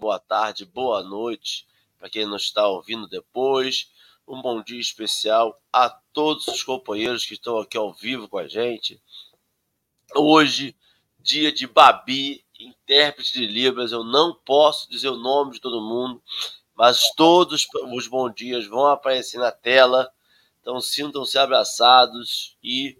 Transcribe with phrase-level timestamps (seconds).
[0.00, 3.90] boa tarde, boa noite para quem não está ouvindo depois.
[4.26, 8.48] Um bom dia especial a todos os companheiros que estão aqui ao vivo com a
[8.48, 8.98] gente.
[10.16, 10.74] Hoje,
[11.18, 13.92] dia de Babi, intérprete de Libras.
[13.92, 16.22] Eu não posso dizer o nome de todo mundo,
[16.74, 20.10] mas todos os bons dias vão aparecer na tela.
[20.62, 22.98] Então sintam-se abraçados e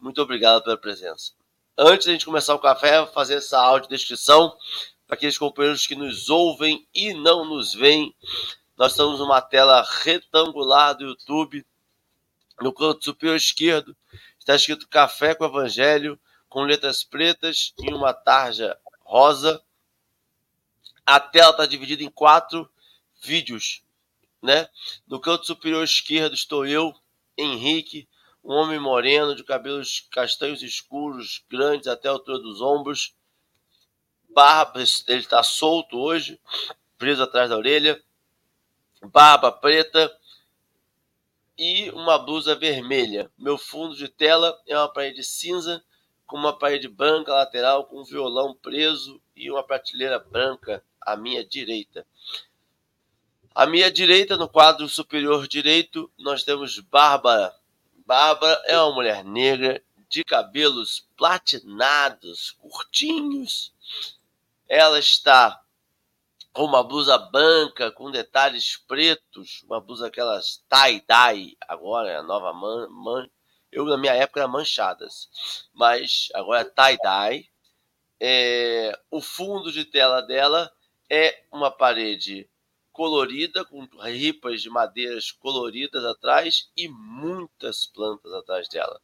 [0.00, 1.32] muito obrigado pela presença.
[1.78, 4.56] Antes de a gente começar o café, fazer essa audiodescrição
[5.10, 8.14] aqueles companheiros que nos ouvem e não nos veem.
[8.76, 11.66] Nós estamos numa tela retangular do YouTube.
[12.60, 13.96] No canto superior esquerdo
[14.38, 19.62] está escrito Café com Evangelho, com letras pretas e uma tarja rosa.
[21.04, 22.70] A tela está dividida em quatro
[23.20, 23.82] vídeos.
[24.40, 24.68] Né?
[25.06, 26.94] No canto superior esquerdo estou eu,
[27.36, 28.08] Henrique,
[28.42, 33.14] um homem moreno, de cabelos castanhos escuros, grandes até a altura dos ombros.
[34.34, 36.40] Barba, ele está solto hoje,
[36.96, 38.02] preso atrás da orelha.
[39.02, 40.14] Barba preta
[41.58, 43.30] e uma blusa vermelha.
[43.38, 45.84] Meu fundo de tela é uma parede cinza
[46.26, 51.44] com uma parede branca lateral com um violão preso e uma prateleira branca à minha
[51.44, 52.06] direita.
[53.54, 57.54] À minha direita, no quadro superior direito, nós temos Bárbara
[58.10, 63.72] Bárbara é uma mulher negra de cabelos platinados, curtinhos.
[64.70, 65.60] Ela está
[66.52, 72.52] com uma blusa branca com detalhes pretos, uma blusa aquelas tie-dye, agora é a nova
[72.52, 73.28] man, man,
[73.72, 75.28] eu na minha época era manchadas,
[75.74, 77.50] mas agora é tie-dye.
[78.20, 80.72] É, o fundo de tela dela
[81.10, 82.48] é uma parede
[82.92, 89.00] colorida, com ripas de madeiras coloridas atrás e muitas plantas atrás dela.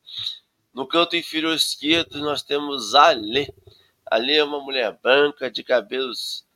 [0.72, 3.52] No canto inferior esquerdo, nós temos Ale.
[4.06, 6.46] Ale é uma mulher branca, de cabelos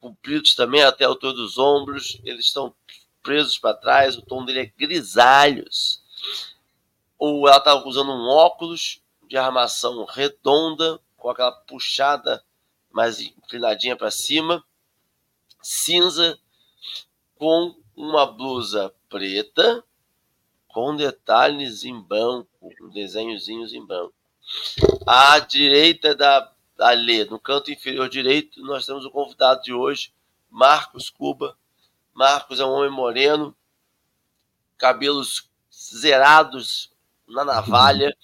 [0.00, 2.20] compridos também até a altura dos ombros.
[2.24, 2.74] Eles estão
[3.22, 6.02] presos para trás, o tom dele é grisalhos.
[7.18, 12.42] Ou ela está usando um óculos de armação redonda, com aquela puxada
[12.90, 14.64] mais inclinadinha para cima,
[15.62, 16.38] cinza
[17.36, 19.84] com uma blusa preta
[20.72, 22.48] com detalhes em branco,
[22.92, 24.14] desenhozinhos em branco.
[25.06, 30.12] À direita da Alê, no canto inferior direito, nós temos o convidado de hoje,
[30.48, 31.56] Marcos Cuba.
[32.12, 33.56] Marcos é um homem moreno,
[34.76, 36.90] cabelos zerados
[37.28, 38.16] na navalha.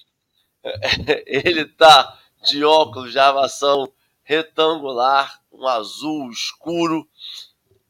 [1.25, 3.91] Ele está de óculos de armação
[4.23, 7.07] retangular, um azul escuro,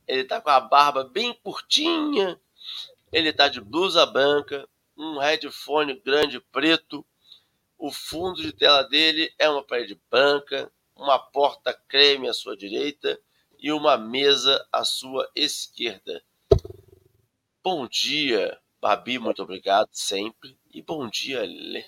[0.08, 2.40] ele tá com a barba bem curtinha.
[3.12, 4.68] Ele tá de blusa branca,
[4.98, 7.06] um headphone grande preto.
[7.78, 13.20] O fundo de tela dele é uma parede branca, uma porta creme à sua direita
[13.60, 16.24] e uma mesa à sua esquerda.
[17.64, 20.58] Bom dia, Babi, muito obrigado sempre.
[20.74, 21.86] E bom dia, Lê.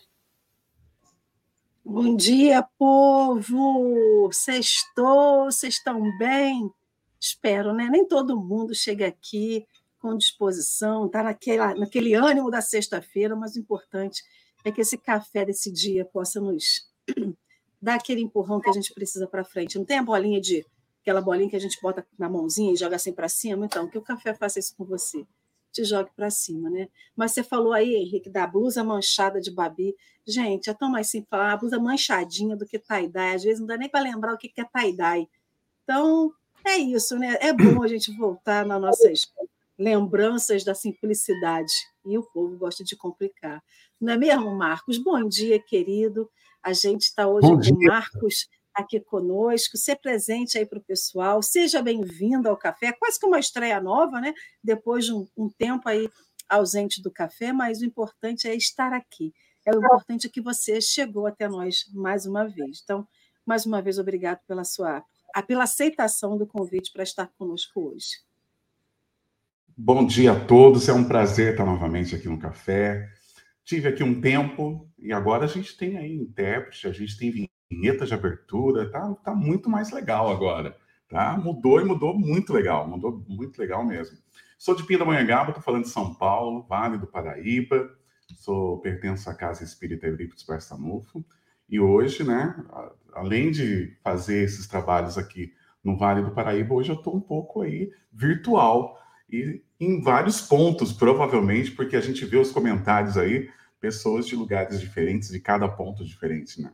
[1.84, 4.30] Bom dia, povo!
[4.32, 6.72] Sextou, vocês estão bem?
[7.20, 7.90] espero, né?
[7.92, 9.68] Nem todo mundo chega aqui
[10.00, 14.39] com disposição, está naquele ânimo da sexta-feira, mas o importante é
[14.72, 16.90] que esse café desse dia possa nos
[17.82, 19.78] dar aquele empurrão que a gente precisa para frente.
[19.78, 20.66] Não tem a bolinha de
[21.02, 23.66] aquela bolinha que a gente bota na mãozinha e joga assim para cima?
[23.66, 25.26] Então, que o café faça isso com você.
[25.72, 26.90] Te jogue para cima, né?
[27.16, 29.96] Mas você falou aí, Henrique, da blusa manchada de Babi.
[30.26, 33.36] Gente, é tão mais simples falar a blusa manchadinha do que tie-dye.
[33.36, 35.28] Às vezes não dá nem para lembrar o que é tie-dye.
[35.84, 36.34] Então,
[36.66, 37.38] é isso, né?
[37.40, 39.32] É bom a gente voltar nas nossas
[39.80, 41.72] lembranças da simplicidade.
[42.06, 43.64] E o povo gosta de complicar.
[44.00, 44.98] Não é mesmo, Marcos?
[44.98, 46.30] Bom dia, querido.
[46.62, 49.78] A gente está hoje bom com o Marcos aqui conosco.
[49.78, 51.42] Ser presente aí para o pessoal.
[51.42, 52.92] Seja bem-vindo ao café.
[52.92, 54.34] Quase que uma estreia nova, né?
[54.62, 56.10] Depois de um, um tempo aí
[56.50, 59.34] ausente do café, mas o importante é estar aqui.
[59.66, 62.82] É o importante é que você chegou até nós mais uma vez.
[62.84, 63.08] Então,
[63.46, 65.04] mais uma vez, obrigado pela sua
[65.48, 68.29] pela aceitação do convite para estar conosco hoje.
[69.82, 73.10] Bom dia a todos, é um prazer estar novamente aqui no café.
[73.64, 78.06] Tive aqui um tempo e agora a gente tem aí intérprete, a gente tem vinheta
[78.06, 80.76] de abertura, tá, tá muito mais legal agora,
[81.08, 81.38] tá?
[81.38, 84.18] Mudou e mudou muito legal, mudou muito legal mesmo.
[84.58, 87.90] Sou de Pindamonhangaba, estou falando de São Paulo, Vale do Paraíba,
[88.36, 91.24] sou pertenço à Casa Espírita Eurípides Barçanufo,
[91.70, 92.54] e hoje, né,
[93.14, 97.62] além de fazer esses trabalhos aqui no Vale do Paraíba, hoje eu estou um pouco
[97.62, 99.00] aí virtual
[99.30, 103.50] e em vários pontos, provavelmente, porque a gente vê os comentários aí,
[103.80, 106.72] pessoas de lugares diferentes, de cada ponto diferente, né?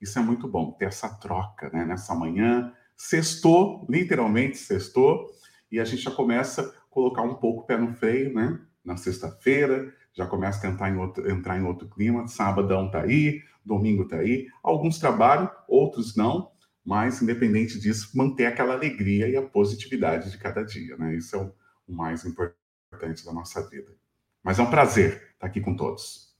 [0.00, 1.84] Isso é muito bom, ter essa troca, né?
[1.84, 5.30] Nessa manhã, sextou, literalmente sextou,
[5.70, 8.58] e a gente já começa a colocar um pouco o pé no freio, né?
[8.84, 12.26] Na sexta-feira, já começa a tentar em outro, entrar em outro clima.
[12.26, 14.46] Sábado tá aí, domingo tá aí.
[14.62, 16.50] Alguns trabalham, outros não,
[16.84, 21.16] mas independente disso, manter aquela alegria e a positividade de cada dia, né?
[21.16, 21.52] Isso é o,
[21.86, 23.94] o mais importante da nossa vida.
[24.42, 26.34] Mas é um prazer estar aqui com todos.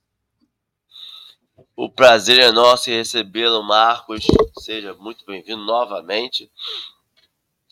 [1.74, 4.26] O prazer é nosso em recebê-lo, Marcos.
[4.60, 6.50] Seja muito bem-vindo novamente.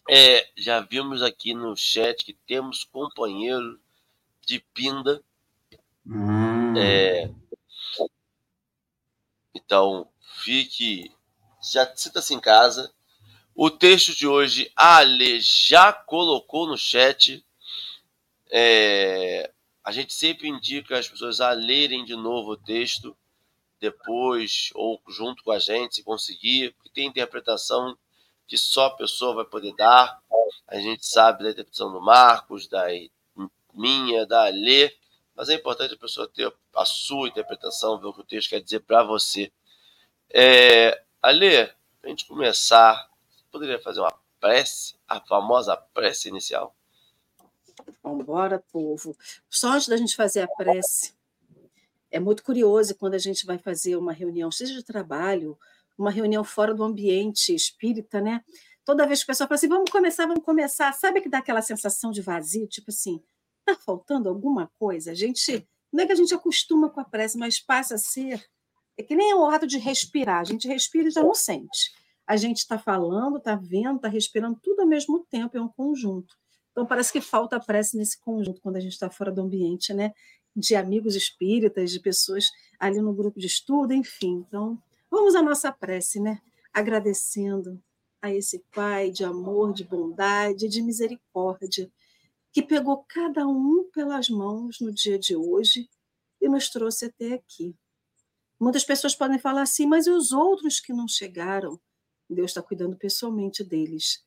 [0.08, 3.80] É, já vimos aqui no chat que temos companheiro
[4.46, 5.22] de Pinda
[6.06, 6.76] Hum.
[6.76, 7.30] É,
[9.54, 10.08] então,
[10.42, 11.10] fique.
[11.72, 12.92] Já sinta-se em casa.
[13.54, 17.44] O texto de hoje, a Ale já colocou no chat.
[18.56, 19.50] É,
[19.82, 23.16] a gente sempre indica as pessoas a lerem de novo o texto,
[23.80, 27.98] depois ou junto com a gente, se conseguir, porque tem interpretação
[28.46, 30.22] que só a pessoa vai poder dar.
[30.68, 32.86] A gente sabe da interpretação do Marcos, da
[33.72, 34.94] minha, da Alê,
[35.34, 38.60] mas é importante a pessoa ter a sua interpretação, ver o que o texto quer
[38.60, 39.50] dizer para você.
[40.30, 41.66] É, Ale,
[42.00, 46.72] para a gente começar, você poderia fazer uma prece, a famosa prece inicial?
[48.04, 49.16] Vamos embora, povo.
[49.50, 51.12] Só antes da gente fazer a prece,
[52.10, 55.58] é muito curioso quando a gente vai fazer uma reunião, seja de trabalho,
[55.98, 58.44] uma reunião fora do ambiente espírita, né?
[58.84, 61.62] Toda vez que o pessoal fala assim, vamos começar, vamos começar, sabe que dá aquela
[61.62, 63.20] sensação de vazio, tipo assim,
[63.66, 65.12] Está faltando alguma coisa?
[65.12, 68.44] A gente não é que a gente acostuma com a prece, mas passa a ser
[68.96, 70.40] é que nem o ato de respirar.
[70.40, 71.92] A gente respira e já não sente.
[72.26, 76.36] A gente está falando, está vendo, está respirando tudo ao mesmo tempo, é um conjunto.
[76.74, 80.12] Então parece que falta prece nesse conjunto quando a gente está fora do ambiente, né?
[80.56, 82.50] De amigos espíritas, de pessoas
[82.80, 84.44] ali no grupo de estudo, enfim.
[84.48, 84.76] Então
[85.08, 86.42] vamos à nossa prece, né?
[86.72, 87.80] Agradecendo
[88.20, 91.88] a esse Pai de amor, de bondade, de misericórdia
[92.52, 95.88] que pegou cada um pelas mãos no dia de hoje
[96.40, 97.76] e nos trouxe até aqui.
[98.60, 101.80] Muitas pessoas podem falar assim, mas e os outros que não chegaram?
[102.30, 104.23] Deus está cuidando pessoalmente deles,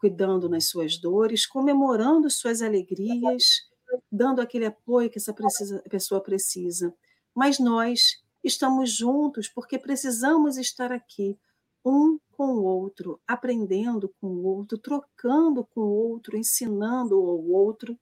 [0.00, 3.68] cuidando nas suas dores, comemorando suas alegrias,
[4.10, 6.94] dando aquele apoio que essa precisa, pessoa precisa.
[7.34, 11.38] Mas nós estamos juntos porque precisamos estar aqui,
[11.84, 17.98] um com o outro, aprendendo com o outro, trocando com o outro, ensinando ao outro,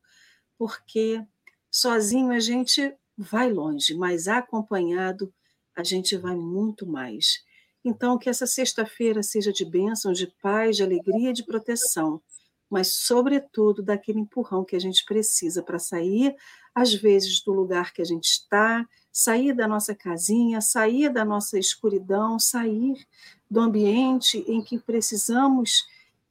[0.56, 1.25] porque
[1.69, 5.35] sozinho a gente vai longe, mas acompanhado
[5.75, 7.45] a gente vai muito mais.
[7.88, 12.20] Então, que essa sexta-feira seja de bênção, de paz, de alegria, de proteção,
[12.69, 16.37] mas, sobretudo, daquele empurrão que a gente precisa para sair,
[16.75, 21.58] às vezes, do lugar que a gente está, sair da nossa casinha, sair da nossa
[21.58, 23.06] escuridão, sair
[23.50, 25.87] do ambiente em que precisamos,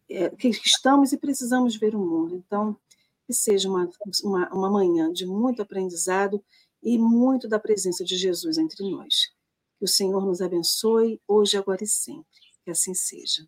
[0.08, 2.36] é, que estamos e precisamos ver o mundo.
[2.36, 2.78] Então,
[3.26, 3.90] que seja uma,
[4.24, 6.40] uma, uma manhã de muito aprendizado
[6.84, 9.36] e muito da presença de Jesus entre nós.
[9.78, 12.42] Que o Senhor nos abençoe hoje, agora e sempre.
[12.64, 13.48] Que assim seja.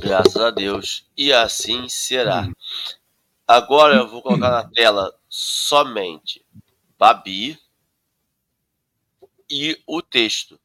[0.00, 1.06] Graças a Deus.
[1.16, 2.48] E assim será.
[3.46, 6.44] Agora eu vou colocar na tela somente
[6.98, 7.58] Babi
[9.50, 10.58] e o texto.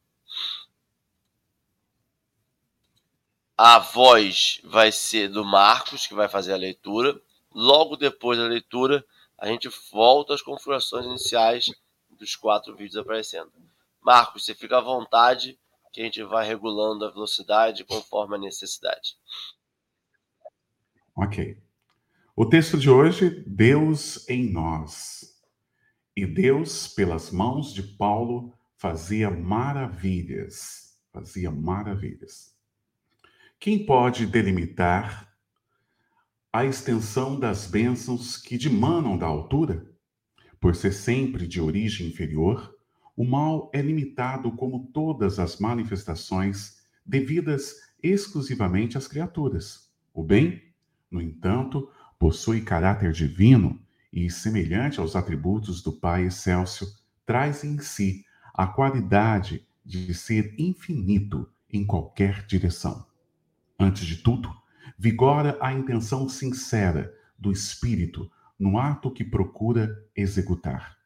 [3.57, 7.21] A voz vai ser do Marcos, que vai fazer a leitura.
[7.53, 9.05] Logo depois da leitura,
[9.37, 11.65] a gente volta às configurações iniciais
[12.17, 13.51] dos quatro vídeos aparecendo.
[14.01, 15.57] Marcos, você fica à vontade,
[15.91, 19.15] que a gente vai regulando a velocidade conforme a necessidade.
[21.15, 21.61] Ok.
[22.35, 25.39] O texto de hoje, Deus em nós.
[26.15, 30.97] E Deus, pelas mãos de Paulo, fazia maravilhas.
[31.11, 32.55] Fazia maravilhas.
[33.59, 35.31] Quem pode delimitar
[36.51, 39.92] a extensão das bênçãos que dimanam da altura?
[40.63, 42.73] Por ser sempre de origem inferior,
[43.17, 49.91] o mal é limitado como todas as manifestações devidas exclusivamente às criaturas.
[50.13, 50.63] O bem,
[51.11, 53.77] no entanto, possui caráter divino
[54.09, 61.45] e, semelhante aos atributos do Pai Excelso, traz em si a qualidade de ser infinito
[61.69, 63.05] em qualquer direção.
[63.77, 64.49] Antes de tudo,
[64.97, 70.97] vigora a intenção sincera do espírito no ato que procura executar.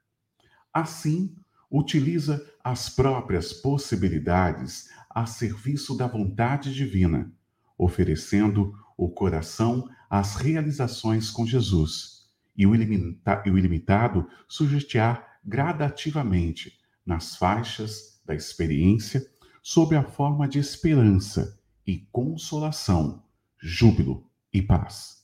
[0.74, 1.36] Assim,
[1.70, 7.32] utiliza as próprias possibilidades a serviço da vontade divina,
[7.78, 16.80] oferecendo o coração às realizações com Jesus e o, ilimita e o ilimitado sujeitear gradativamente
[17.06, 19.26] nas faixas da experiência
[19.62, 23.24] sob a forma de esperança e consolação,
[23.60, 25.17] júbilo e paz.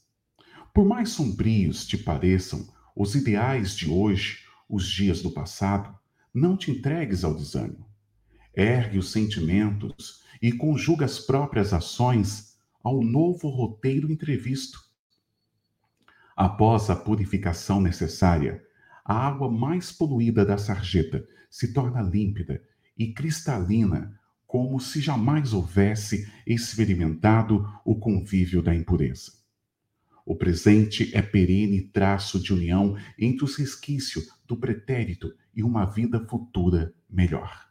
[0.73, 5.95] Por mais sombrios te pareçam os ideais de hoje, os dias do passado,
[6.33, 7.87] não te entregues ao desânimo.
[8.55, 14.79] Ergue os sentimentos e conjuga as próprias ações ao novo roteiro entrevisto.
[16.35, 18.65] Após a purificação necessária,
[19.05, 22.63] a água mais poluída da sarjeta se torna límpida
[22.97, 29.42] e cristalina, como se jamais houvesse experimentado o convívio da impureza.
[30.25, 36.25] O presente é perene traço de união entre os resquícios do pretérito e uma vida
[36.27, 37.67] futura melhor.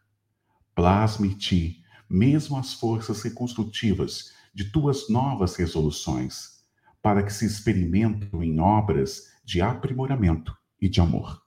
[0.74, 6.62] Plasme-te, mesmo as forças reconstrutivas de tuas novas resoluções,
[7.00, 11.42] para que se experimentem em obras de aprimoramento e de amor.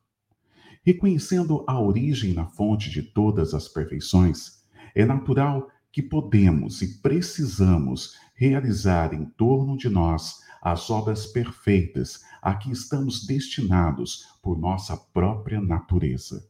[0.83, 8.15] Reconhecendo a origem na fonte de todas as perfeições, é natural que podemos e precisamos
[8.35, 15.61] realizar em torno de nós as obras perfeitas a que estamos destinados por nossa própria
[15.61, 16.49] natureza.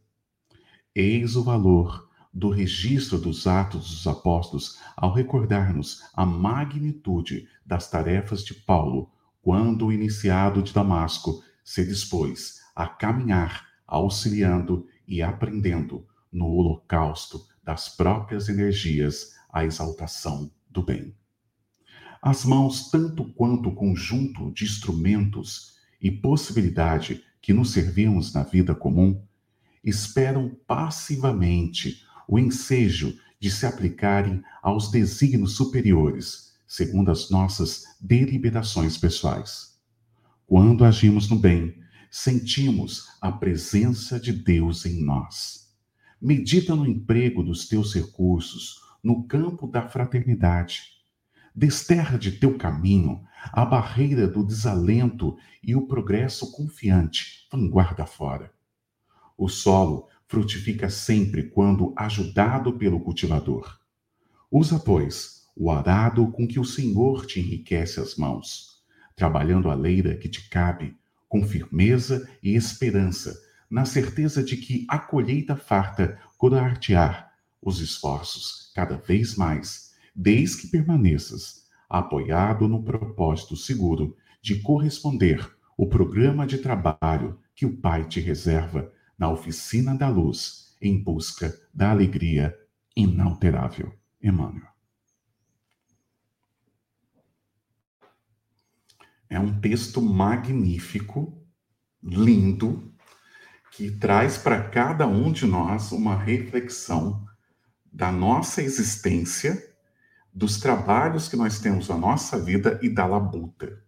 [0.96, 8.42] Eis o valor do registro dos Atos dos Apóstolos ao recordar-nos a magnitude das tarefas
[8.46, 17.46] de Paulo quando, iniciado de Damasco, se dispôs a caminhar auxiliando e aprendendo no holocausto
[17.62, 21.14] das próprias energias a exaltação do bem.
[22.22, 28.74] As mãos, tanto quanto o conjunto de instrumentos e possibilidade que nos servimos na vida
[28.74, 29.22] comum,
[29.84, 39.76] esperam passivamente o ensejo de se aplicarem aos desígnios superiores, segundo as nossas deliberações pessoais.
[40.48, 41.76] Quando agimos no bem,
[42.10, 45.70] sentimos a presença de Deus em nós.
[46.20, 50.95] Medita no emprego dos teus recursos, no campo da fraternidade.
[51.56, 58.52] Desterra de teu caminho a barreira do desalento e o progresso confiante, vanguarda fora.
[59.38, 63.80] O solo frutifica sempre quando ajudado pelo cultivador.
[64.52, 68.84] Usa, pois, o arado com que o Senhor te enriquece as mãos,
[69.16, 70.98] trabalhando a leira que te cabe,
[71.30, 73.34] com firmeza e esperança,
[73.70, 77.32] na certeza de que a colheita farta coroar-te-á
[77.62, 79.85] os esforços cada vez mais,
[80.16, 87.78] desde que permaneças apoiado no propósito seguro de corresponder o programa de trabalho que o
[87.78, 92.58] Pai te reserva na oficina da luz em busca da alegria
[92.96, 93.94] inalterável.
[94.22, 94.76] Emmanuel.
[99.30, 101.46] É um texto magnífico,
[102.02, 102.94] lindo,
[103.72, 107.26] que traz para cada um de nós uma reflexão
[107.92, 109.75] da nossa existência,
[110.36, 113.82] dos trabalhos que nós temos na nossa vida e da labuta.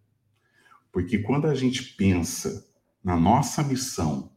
[0.94, 2.66] Porque quando a gente pensa
[3.04, 4.32] na nossa missão,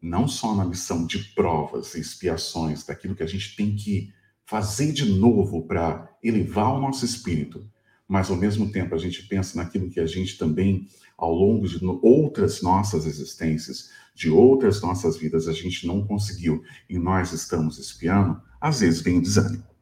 [0.00, 4.10] não só na missão de provas e expiações, daquilo que a gente tem que
[4.46, 7.70] fazer de novo para elevar o nosso espírito,
[8.08, 10.88] mas ao mesmo tempo a gente pensa naquilo que a gente também,
[11.18, 16.98] ao longo de outras nossas existências, de outras nossas vidas, a gente não conseguiu e
[16.98, 19.75] nós estamos espiando, às vezes vem o desânimo.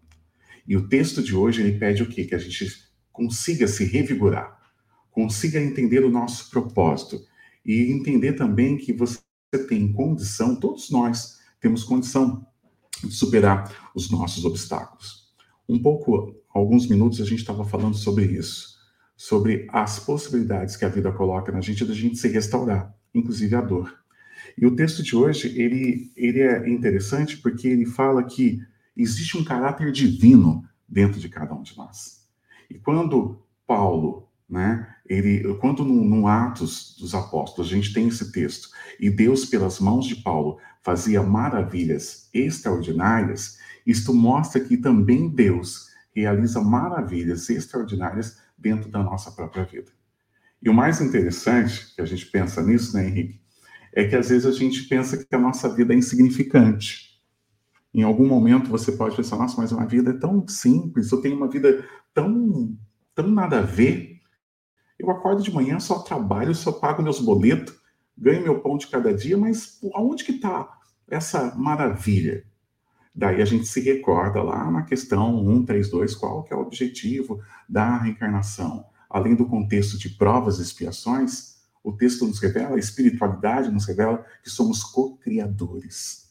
[0.66, 2.24] E o texto de hoje ele pede o quê?
[2.24, 4.58] Que a gente consiga se revigorar,
[5.10, 7.20] consiga entender o nosso propósito
[7.64, 9.20] e entender também que você
[9.68, 12.46] tem condição, todos nós temos condição
[13.02, 15.32] de superar os nossos obstáculos.
[15.68, 18.74] Um pouco alguns minutos a gente estava falando sobre isso,
[19.16, 23.60] sobre as possibilidades que a vida coloca na gente da gente se restaurar, inclusive a
[23.60, 23.94] dor.
[24.58, 28.60] E o texto de hoje, ele, ele é interessante porque ele fala que
[28.96, 32.26] existe um caráter divino dentro de cada um de nós.
[32.70, 38.32] E quando Paulo, né, ele, quando no, no Atos dos Apóstolos a gente tem esse
[38.32, 45.88] texto, e Deus pelas mãos de Paulo fazia maravilhas extraordinárias, isto mostra que também Deus
[46.14, 49.90] realiza maravilhas extraordinárias dentro da nossa própria vida.
[50.62, 53.40] E o mais interessante, que a gente pensa nisso, né, Henrique,
[53.92, 57.13] é que às vezes a gente pensa que a nossa vida é insignificante.
[57.94, 61.36] Em algum momento você pode pensar, nossa, mas uma vida é tão simples, eu tenho
[61.36, 62.76] uma vida tão,
[63.14, 64.20] tão nada a ver.
[64.98, 67.72] Eu acordo de manhã, só trabalho, só pago meus boletos,
[68.18, 70.76] ganho meu pão de cada dia, mas aonde que está
[71.08, 72.44] essa maravilha?
[73.14, 77.98] Daí a gente se recorda lá na questão 132, qual que é o objetivo da
[77.98, 78.86] reencarnação.
[79.08, 84.26] Além do contexto de provas e expiações, o texto nos revela, a espiritualidade nos revela
[84.42, 86.23] que somos co-criadores.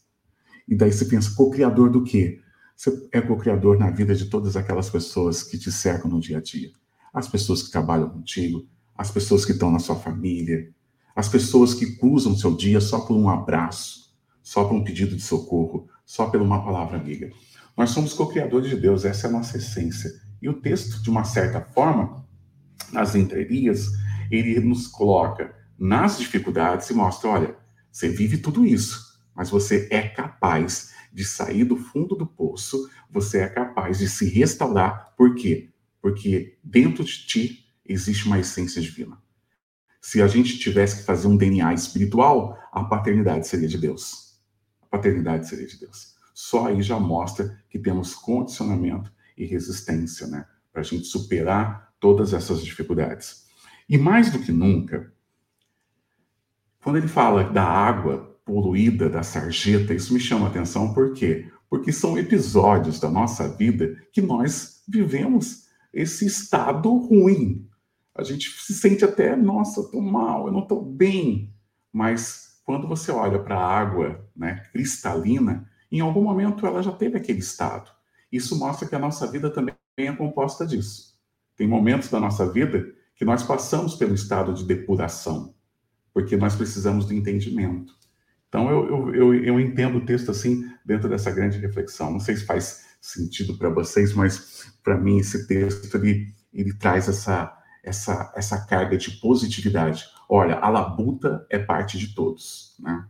[0.67, 2.39] E daí você pensa, co-criador do quê?
[2.75, 6.41] Você é co-criador na vida de todas aquelas pessoas que te cercam no dia a
[6.41, 6.71] dia.
[7.13, 10.73] As pessoas que trabalham contigo, as pessoas que estão na sua família,
[11.15, 15.21] as pessoas que cruzam seu dia só por um abraço, só por um pedido de
[15.21, 17.31] socorro, só por uma palavra amiga.
[17.77, 20.11] Nós somos co-criadores de Deus, essa é a nossa essência.
[20.41, 22.25] E o texto, de uma certa forma,
[22.91, 23.87] nas entrelinhas,
[24.29, 27.55] ele nos coloca nas dificuldades e mostra: olha,
[27.91, 33.39] você vive tudo isso, mas você é capaz de sair do fundo do poço, você
[33.39, 35.13] é capaz de se restaurar.
[35.15, 35.71] Por quê?
[36.01, 39.21] Porque dentro de ti existe uma essência divina.
[40.01, 44.39] Se a gente tivesse que fazer um DNA espiritual, a paternidade seria de Deus.
[44.81, 46.15] A paternidade seria de Deus.
[46.33, 50.45] Só aí já mostra que temos condicionamento e resistência, né?
[50.71, 53.45] Para a gente superar todas essas dificuldades.
[53.87, 55.13] E mais do que nunca,
[56.83, 61.49] quando ele fala da água poluída, da sarjeta, isso me chama atenção, por quê?
[61.69, 67.67] Porque são episódios da nossa vida que nós vivemos esse estado ruim.
[68.15, 71.53] A gente se sente até, nossa, eu tô mal, eu não tô bem.
[71.91, 77.17] Mas quando você olha para a água né, cristalina, em algum momento ela já teve
[77.17, 77.91] aquele estado.
[78.31, 81.13] Isso mostra que a nossa vida também é composta disso.
[81.55, 82.83] Tem momentos da nossa vida
[83.15, 85.53] que nós passamos pelo estado de depuração,
[86.11, 87.93] porque nós precisamos do entendimento.
[88.53, 92.11] Então, eu, eu, eu, entendo o texto assim, dentro dessa grande reflexão.
[92.11, 97.09] Não sei se faz sentido para vocês, mas para mim esse texto ele, ele traz
[97.09, 97.51] essa,
[97.83, 100.05] essa, essa carga de positividade.
[100.29, 103.03] Olha, a labuta é parte de todos, né?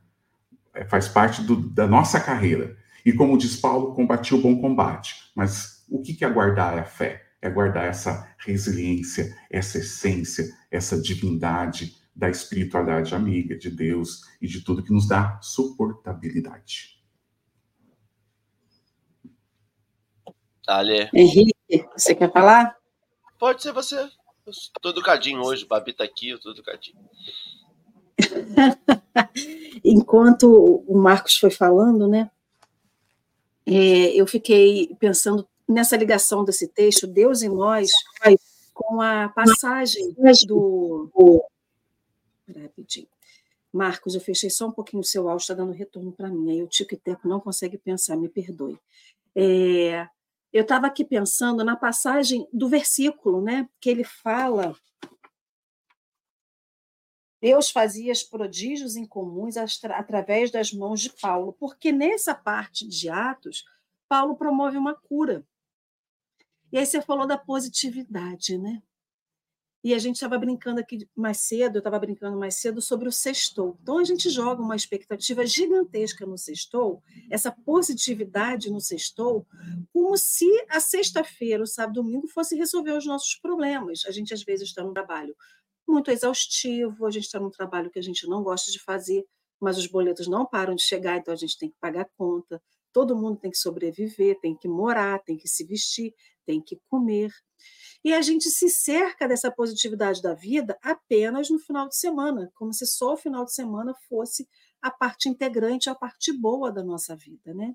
[0.74, 2.78] É, faz parte do, da nossa carreira.
[3.06, 5.30] E como diz Paulo, combati o bom combate.
[5.36, 7.22] Mas o que é guardar é a fé?
[7.42, 14.62] É guardar essa resiliência, essa essência, essa divindade da espiritualidade amiga de Deus e de
[14.62, 17.02] tudo que nos dá suportabilidade.
[20.68, 21.10] Ale.
[21.14, 21.54] Henrique,
[21.96, 22.76] você quer falar?
[23.40, 24.10] Pode ser você.
[24.82, 26.98] Tô educadinho hoje, Babi tá aqui, eu tô educadinho.
[29.84, 32.30] Enquanto o Marcos foi falando, né,
[33.66, 37.90] é, eu fiquei pensando nessa ligação desse texto, Deus em nós,
[38.74, 40.14] com a passagem
[40.46, 41.10] do.
[42.48, 43.08] Rapidinho.
[43.72, 46.52] Marcos, eu fechei só um pouquinho o seu áudio, está dando retorno para mim.
[46.52, 48.80] Aí o Tico e Teco não consegue pensar, me perdoe.
[49.36, 50.08] É,
[50.52, 53.68] eu estava aqui pensando na passagem do versículo, né?
[53.80, 54.76] Que ele fala.
[57.42, 63.66] Deus fazia prodígios incomuns através das mãos de Paulo, porque nessa parte de Atos,
[64.08, 65.46] Paulo promove uma cura.
[66.72, 68.82] E aí você falou da positividade, né?
[69.84, 73.12] E a gente estava brincando aqui mais cedo, eu estava brincando mais cedo sobre o
[73.12, 73.78] sextou.
[73.82, 79.46] Então a gente joga uma expectativa gigantesca no sextou, essa positividade no sextou,
[79.92, 84.04] como se a sexta-feira, o sábado domingo fosse resolver os nossos problemas.
[84.06, 85.36] A gente às vezes está num trabalho
[85.86, 89.26] muito exaustivo, a gente está num trabalho que a gente não gosta de fazer,
[89.60, 92.62] mas os boletos não param de chegar, então a gente tem que pagar conta.
[92.94, 96.14] Todo mundo tem que sobreviver, tem que morar, tem que se vestir,
[96.46, 97.32] tem que comer.
[98.04, 102.74] E a gente se cerca dessa positividade da vida apenas no final de semana, como
[102.74, 104.48] se só o final de semana fosse
[104.82, 107.74] a parte integrante, a parte boa da nossa vida, né?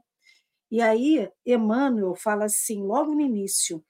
[0.70, 3.82] E aí, Emmanuel fala assim, logo no início,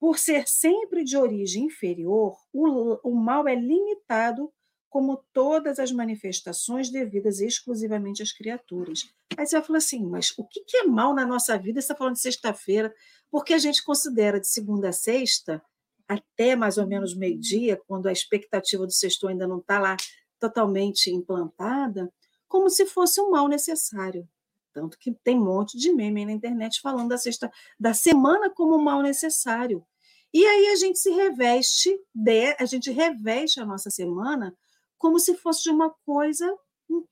[0.00, 4.52] por ser sempre de origem inferior, o, o mal é limitado
[4.90, 9.08] como todas as manifestações devidas exclusivamente às criaturas.
[9.38, 11.80] Aí você vai falar assim, mas o que é mal na nossa vida?
[11.80, 12.92] Você está falando de sexta-feira,
[13.30, 15.62] porque a gente considera de segunda a sexta,
[16.08, 19.96] até mais ou menos meio-dia, quando a expectativa do sexto ainda não está lá
[20.40, 22.12] totalmente implantada,
[22.48, 24.28] como se fosse um mal necessário.
[24.72, 28.76] Tanto que tem um monte de meme na internet falando da sexta, da semana como
[28.76, 29.86] um mal necessário.
[30.34, 34.56] E aí a gente se reveste, de, a gente reveste a nossa semana
[35.00, 36.46] como se fosse de uma coisa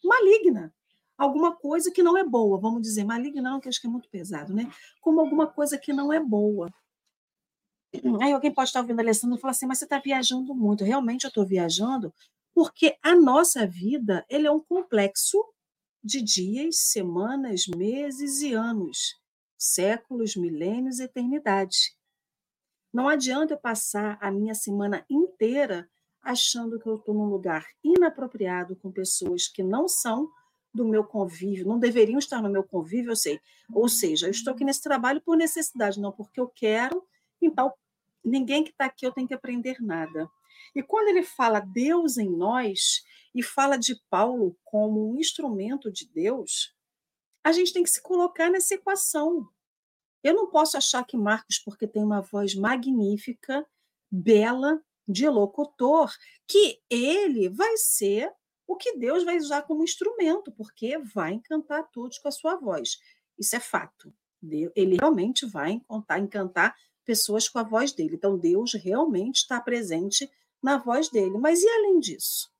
[0.04, 0.72] maligna,
[1.16, 4.10] alguma coisa que não é boa, vamos dizer, maligna não, que acho que é muito
[4.10, 4.70] pesado, né?
[5.00, 6.68] Como alguma coisa que não é boa.
[8.20, 10.84] Aí alguém pode estar ouvindo a Alessandra e falar assim, mas você está viajando muito.
[10.84, 12.12] Realmente eu estou viajando
[12.54, 15.42] porque a nossa vida ele é um complexo
[16.04, 19.16] de dias, semanas, meses e anos,
[19.56, 21.96] séculos, milênios, eternidade.
[22.92, 25.88] Não adianta eu passar a minha semana inteira
[26.28, 30.30] achando que eu estou num lugar inapropriado com pessoas que não são
[30.74, 33.40] do meu convívio, não deveriam estar no meu convívio, eu sei.
[33.72, 37.02] Ou seja, eu estou aqui nesse trabalho por necessidade, não porque eu quero,
[37.40, 37.72] então
[38.22, 40.28] ninguém que está aqui eu tenho que aprender nada.
[40.74, 43.02] E quando ele fala Deus em nós
[43.34, 46.74] e fala de Paulo como um instrumento de Deus,
[47.42, 49.48] a gente tem que se colocar nessa equação.
[50.22, 53.66] Eu não posso achar que Marcos, porque tem uma voz magnífica,
[54.10, 56.12] bela, de locutor,
[56.46, 58.30] que ele vai ser
[58.66, 62.98] o que Deus vai usar como instrumento, porque vai encantar todos com a sua voz.
[63.38, 64.12] Isso é fato.
[64.76, 68.16] Ele realmente vai encantar, encantar pessoas com a voz dele.
[68.16, 70.30] Então, Deus realmente está presente
[70.62, 71.38] na voz dele.
[71.38, 72.50] Mas e além disso?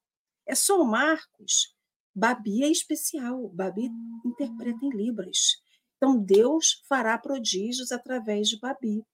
[0.46, 1.76] É só o Marcos.
[2.14, 3.48] Babi é especial.
[3.50, 3.90] Babi
[4.24, 5.58] interpreta em Libras.
[5.96, 9.04] Então, Deus fará prodígios através de Babi.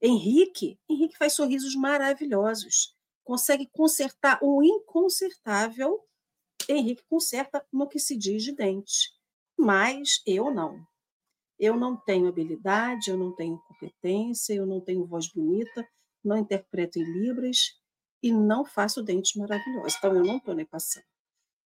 [0.00, 2.94] Henrique, Henrique faz sorrisos maravilhosos.
[3.24, 6.00] Consegue consertar o inconsertável.
[6.68, 9.10] Henrique conserta no que se diz de dente.
[9.58, 10.86] Mas eu não.
[11.58, 15.86] Eu não tenho habilidade, eu não tenho competência, eu não tenho voz bonita,
[16.24, 17.72] não interpreto em libras
[18.22, 19.96] e não faço dentes maravilhosos.
[19.96, 21.02] Então, eu não estou na equação.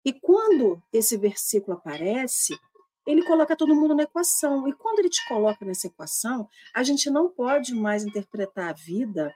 [0.05, 2.57] E quando esse versículo aparece,
[3.05, 4.67] ele coloca todo mundo na equação.
[4.67, 9.33] E quando ele te coloca nessa equação, a gente não pode mais interpretar a vida,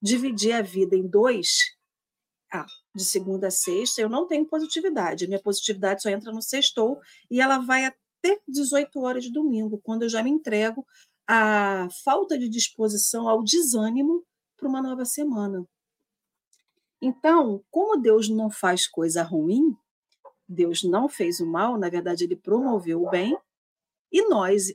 [0.00, 1.76] dividir a vida em dois.
[2.52, 5.24] Ah, de segunda a sexta, eu não tenho positividade.
[5.24, 9.80] A minha positividade só entra no sextou e ela vai até 18 horas de domingo,
[9.82, 10.86] quando eu já me entrego
[11.26, 14.24] à falta de disposição, ao desânimo
[14.56, 15.64] para uma nova semana.
[17.00, 19.76] Então, como Deus não faz coisa ruim,
[20.48, 23.36] Deus não fez o mal, na verdade, ele promoveu o bem,
[24.10, 24.72] e nós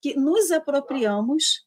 [0.00, 1.66] que nos apropriamos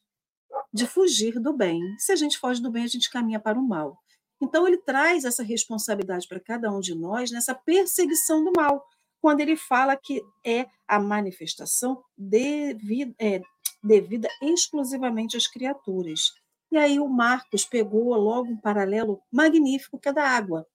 [0.72, 1.80] de fugir do bem.
[1.98, 3.98] Se a gente foge do bem, a gente caminha para o mal.
[4.40, 8.84] Então, ele traz essa responsabilidade para cada um de nós nessa perseguição do mal,
[9.20, 13.40] quando ele fala que é a manifestação devida, é,
[13.82, 16.32] devida exclusivamente às criaturas.
[16.72, 20.66] E aí o Marcos pegou logo um paralelo magnífico que é da água.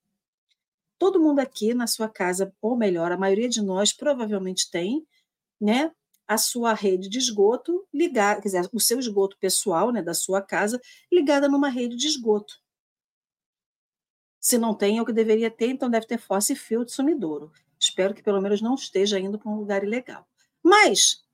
[0.98, 5.06] Todo mundo aqui na sua casa, ou melhor, a maioria de nós provavelmente tem,
[5.60, 5.92] né,
[6.26, 10.42] a sua rede de esgoto ligada, quer dizer, o seu esgoto pessoal, né, da sua
[10.42, 10.80] casa,
[11.10, 12.60] ligada numa rede de esgoto.
[14.40, 17.50] Se não tem, é o que deveria ter, então deve ter fossa e filtro sumidouro.
[17.78, 20.26] Espero que pelo menos não esteja indo para um lugar ilegal.
[20.62, 21.24] Mas,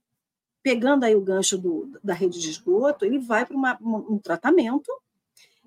[0.62, 4.90] pegando aí o gancho do, da rede de esgoto, ele vai para um tratamento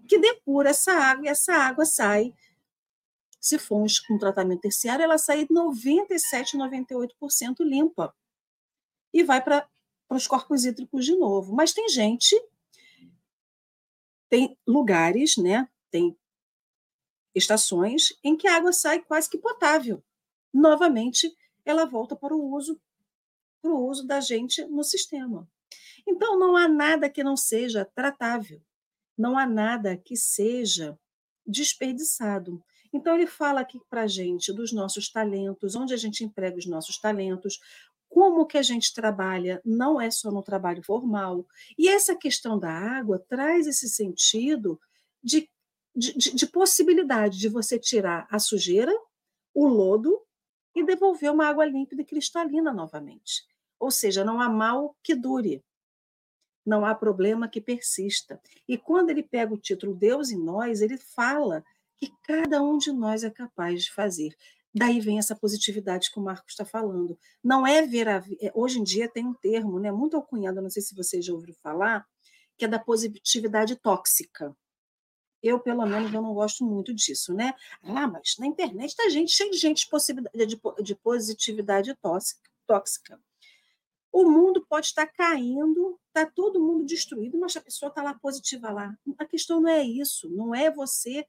[0.07, 2.33] que depura essa água e essa água sai
[3.47, 8.13] se for um tratamento terciário, ela sai 97, 98% limpa.
[9.13, 9.67] E vai para
[10.09, 11.55] os corpos hídricos de novo.
[11.55, 12.35] Mas tem gente,
[14.29, 15.69] tem lugares, né?
[15.89, 16.17] Tem
[17.33, 20.03] estações em que a água sai quase que potável.
[20.53, 21.33] Novamente,
[21.63, 22.79] ela volta para o uso
[23.61, 25.49] para o uso da gente no sistema.
[26.05, 28.61] Então, não há nada que não seja tratável,
[29.17, 30.97] não há nada que seja
[31.45, 32.63] desperdiçado.
[32.93, 36.65] Então, ele fala aqui para a gente dos nossos talentos, onde a gente emprega os
[36.65, 37.59] nossos talentos,
[38.09, 41.45] como que a gente trabalha, não é só no trabalho formal.
[41.77, 44.79] E essa questão da água traz esse sentido
[45.21, 45.49] de,
[45.95, 48.93] de, de possibilidade de você tirar a sujeira,
[49.53, 50.21] o lodo,
[50.75, 53.43] e devolver uma água límpida e cristalina novamente.
[53.79, 55.63] Ou seja, não há mal que dure,
[56.65, 58.39] não há problema que persista.
[58.67, 61.63] E quando ele pega o título Deus em nós, ele fala
[61.99, 64.35] que cada um de nós é capaz de fazer.
[64.73, 67.17] Daí vem essa positividade que o Marcos está falando.
[67.43, 70.69] Não é ver a é, hoje em dia tem um termo, né, muito alcunhado, não
[70.69, 72.05] sei se vocês já ouviram falar,
[72.57, 74.55] que é da positividade tóxica.
[75.41, 77.53] Eu, pelo menos, eu não gosto muito disso, né?
[77.83, 79.87] Ah, mas na internet está gente cheio de gente
[80.33, 83.19] de, de, de positividade tóxica, tóxica.
[84.11, 88.71] O mundo pode estar caindo, está todo mundo destruído, mas a pessoa está lá positiva
[88.71, 88.97] lá.
[89.17, 91.25] A questão não é isso, não é você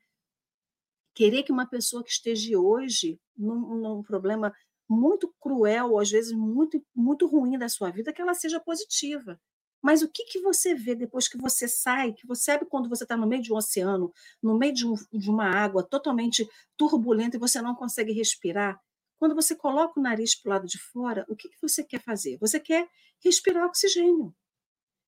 [1.18, 4.54] querer que uma pessoa que esteja hoje num, num problema
[4.88, 9.36] muito cruel, às vezes muito, muito ruim da sua vida, que ela seja positiva.
[9.82, 13.02] Mas o que, que você vê depois que você sai, que você sabe quando você
[13.02, 17.36] está no meio de um oceano, no meio de, um, de uma água totalmente turbulenta
[17.36, 18.80] e você não consegue respirar?
[19.18, 22.00] Quando você coloca o nariz para o lado de fora, o que, que você quer
[22.00, 22.38] fazer?
[22.38, 22.88] Você quer
[23.24, 24.32] respirar oxigênio.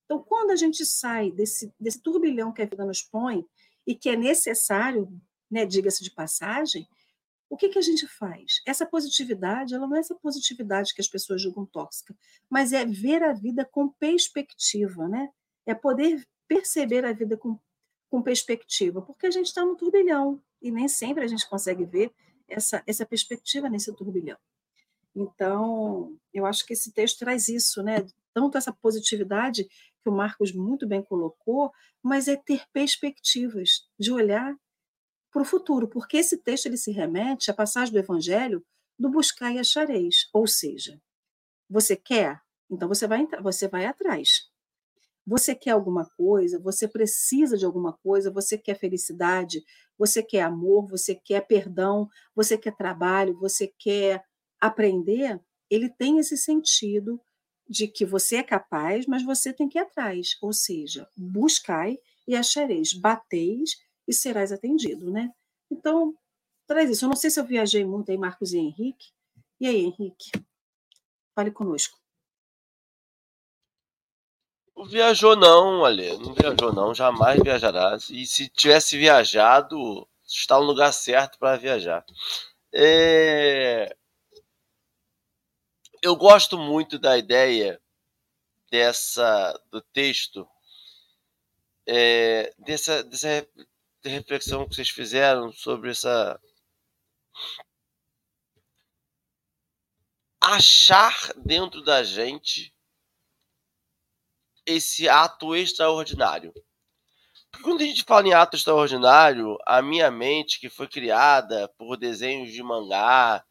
[0.06, 3.46] Então, quando a gente sai desse, desse turbilhão que a vida nos põe
[3.86, 5.08] e que é necessário
[5.50, 6.88] né, diga-se de passagem,
[7.50, 8.62] o que, que a gente faz?
[8.64, 12.16] Essa positividade, ela não é essa positividade que as pessoas julgam tóxica,
[12.48, 15.28] mas é ver a vida com perspectiva, né?
[15.66, 17.58] É poder perceber a vida com,
[18.08, 22.12] com perspectiva, porque a gente está no turbilhão e nem sempre a gente consegue ver
[22.48, 24.38] essa, essa perspectiva nesse turbilhão.
[25.14, 28.06] Então, eu acho que esse texto traz isso, né?
[28.32, 34.56] Tanto essa positividade que o Marcos muito bem colocou, mas é ter perspectivas de olhar
[35.30, 38.64] para o futuro, porque esse texto ele se remete à passagem do Evangelho
[38.98, 41.00] do buscar e achareis, ou seja,
[41.68, 42.40] você quer,
[42.70, 44.50] Então você vai, você vai atrás.
[45.26, 49.62] Você quer alguma coisa, você precisa de alguma coisa, você quer felicidade,
[49.98, 54.24] você quer amor, você quer perdão, você quer trabalho, você quer
[54.60, 55.40] aprender,
[55.70, 57.20] ele tem esse sentido
[57.68, 60.36] de que você é capaz, mas você tem que ir atrás.
[60.42, 63.76] Ou seja, buscai e achareis, bateis
[64.10, 65.32] e serás atendido, né?
[65.70, 66.12] Então,
[66.66, 67.04] traz isso.
[67.04, 69.12] Eu não sei se eu viajei muito aí, Marcos e Henrique.
[69.60, 70.32] E aí, Henrique?
[71.32, 71.96] Fale conosco.
[74.88, 76.18] Viajou não, Ale.
[76.18, 76.92] Não viajou não.
[76.92, 77.96] Jamais viajará.
[78.10, 82.04] E se tivesse viajado, está no lugar certo para viajar.
[82.74, 83.96] É...
[86.02, 87.80] Eu gosto muito da ideia
[88.70, 90.48] dessa do texto,
[91.86, 93.46] é, dessa, dessa
[94.08, 96.40] reflexão que vocês fizeram sobre essa
[100.40, 102.74] achar dentro da gente
[104.64, 106.52] esse ato extraordinário.
[107.50, 111.96] Porque quando a gente fala em ato extraordinário, a minha mente, que foi criada por
[111.96, 113.44] desenhos de mangá,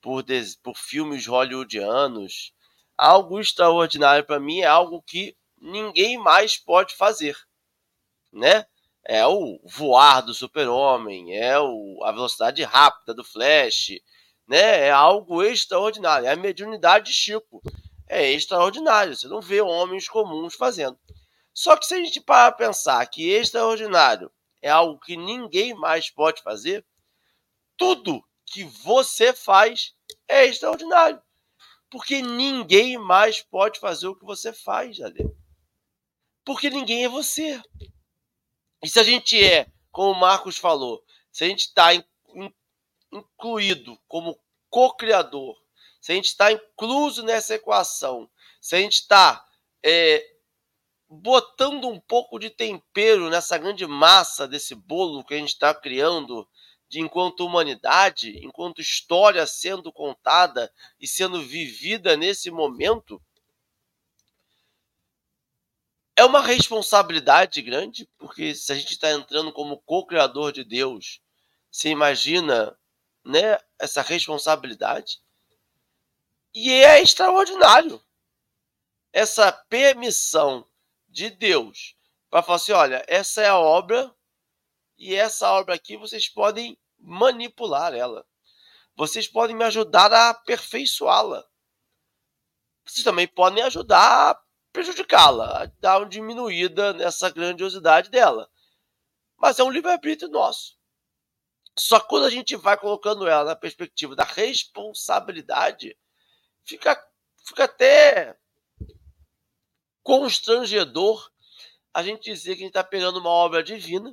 [0.00, 0.24] por,
[0.62, 2.52] por filmes hollywoodianos,
[2.96, 7.36] algo extraordinário para mim é algo que ninguém mais pode fazer,
[8.32, 8.66] né?
[9.06, 12.00] É o voar do super-homem, é o...
[12.04, 14.00] a velocidade rápida do Flash,
[14.48, 14.86] né?
[14.86, 17.62] É algo extraordinário, é a mediunidade de Chico
[18.08, 19.14] é extraordinário.
[19.14, 20.98] Você não vê homens comuns fazendo.
[21.52, 26.10] Só que se a gente parar para pensar que extraordinário é algo que ninguém mais
[26.10, 26.84] pode fazer,
[27.76, 29.94] tudo que você faz
[30.28, 31.20] é extraordinário.
[31.90, 35.24] Porque ninguém mais pode fazer o que você faz, Jadê.
[36.44, 37.62] Porque ninguém é você.
[38.84, 41.90] E se a gente é, como o Marcos falou, se a gente está
[43.12, 44.38] incluído como
[44.70, 45.56] co-criador
[46.04, 48.28] se a gente está incluso nessa equação,
[48.60, 49.42] se a gente está
[49.82, 50.22] é,
[51.08, 56.46] botando um pouco de tempero nessa grande massa desse bolo que a gente está criando,
[56.90, 60.70] de enquanto humanidade, enquanto história sendo contada
[61.00, 63.18] e sendo vivida nesse momento,
[66.16, 71.20] é uma responsabilidade grande, porque se a gente está entrando como co-criador de Deus,
[71.70, 72.78] você imagina
[73.24, 75.20] né, essa responsabilidade?
[76.54, 78.00] E é extraordinário
[79.12, 80.68] essa permissão
[81.08, 81.96] de Deus
[82.30, 84.14] para falar assim: olha, essa é a obra
[84.96, 88.24] e essa obra aqui vocês podem manipular ela.
[88.96, 91.44] Vocês podem me ajudar a aperfeiçoá-la.
[92.84, 94.43] Vocês também podem ajudar a
[94.74, 98.50] prejudicá-la, dar uma diminuída nessa grandiosidade dela.
[99.36, 100.76] Mas é um livre-arbítrio nosso.
[101.78, 105.96] Só quando a gente vai colocando ela na perspectiva da responsabilidade,
[106.64, 107.00] fica,
[107.46, 108.36] fica até
[110.02, 111.30] constrangedor
[111.92, 114.12] a gente dizer que a gente está pegando uma obra divina,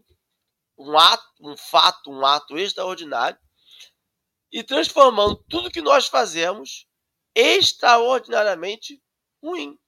[0.78, 3.40] um ato, um fato, um ato extraordinário,
[4.52, 6.88] e transformando tudo que nós fazemos
[7.34, 9.02] extraordinariamente
[9.42, 9.81] ruim.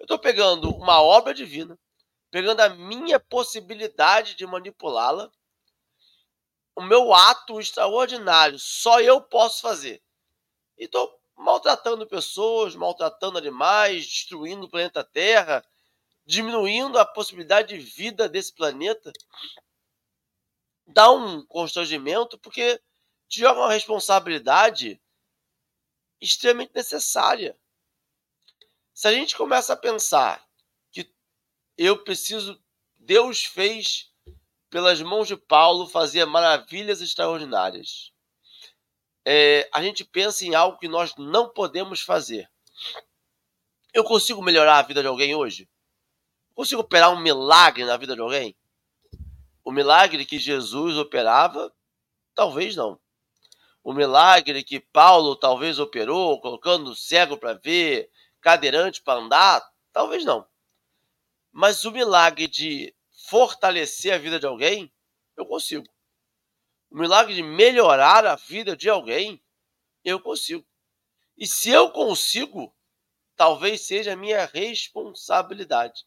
[0.00, 1.78] Eu estou pegando uma obra divina,
[2.30, 5.30] pegando a minha possibilidade de manipulá-la,
[6.74, 10.02] o meu ato extraordinário, só eu posso fazer.
[10.78, 15.62] E estou maltratando pessoas, maltratando animais, destruindo o planeta Terra,
[16.24, 19.12] diminuindo a possibilidade de vida desse planeta,
[20.86, 22.80] dá um constrangimento porque
[23.28, 24.98] te joga uma responsabilidade
[26.18, 27.54] extremamente necessária.
[29.00, 30.46] Se a gente começa a pensar
[30.92, 31.10] que
[31.78, 32.62] eu preciso,
[32.98, 34.12] Deus fez
[34.68, 38.12] pelas mãos de Paulo fazer maravilhas extraordinárias
[39.24, 42.46] é, a gente pensa em algo que nós não podemos fazer.
[43.94, 45.66] Eu consigo melhorar a vida de alguém hoje?
[46.54, 48.54] Consigo operar um milagre na vida de alguém?
[49.64, 51.72] O milagre que Jesus operava,
[52.34, 53.00] talvez não.
[53.82, 58.09] O milagre que Paulo talvez operou, colocando cego para ver,
[58.40, 60.46] cadeirante para andar, talvez não.
[61.52, 62.94] Mas o milagre de
[63.28, 64.92] fortalecer a vida de alguém,
[65.36, 65.86] eu consigo
[66.90, 69.40] o milagre de melhorar a vida de alguém,
[70.04, 70.66] eu consigo.
[71.36, 72.74] E se eu consigo,
[73.36, 76.04] talvez seja minha responsabilidade.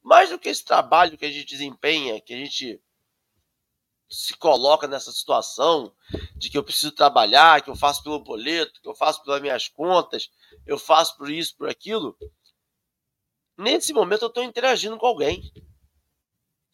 [0.00, 2.82] Mais do que esse trabalho que a gente desempenha, que a gente
[4.12, 5.90] se coloca nessa situação
[6.36, 9.68] de que eu preciso trabalhar, que eu faço pelo boleto, que eu faço pelas minhas
[9.68, 10.30] contas,
[10.66, 12.16] eu faço por isso, por aquilo.
[13.56, 15.50] Nesse momento eu estou interagindo com alguém.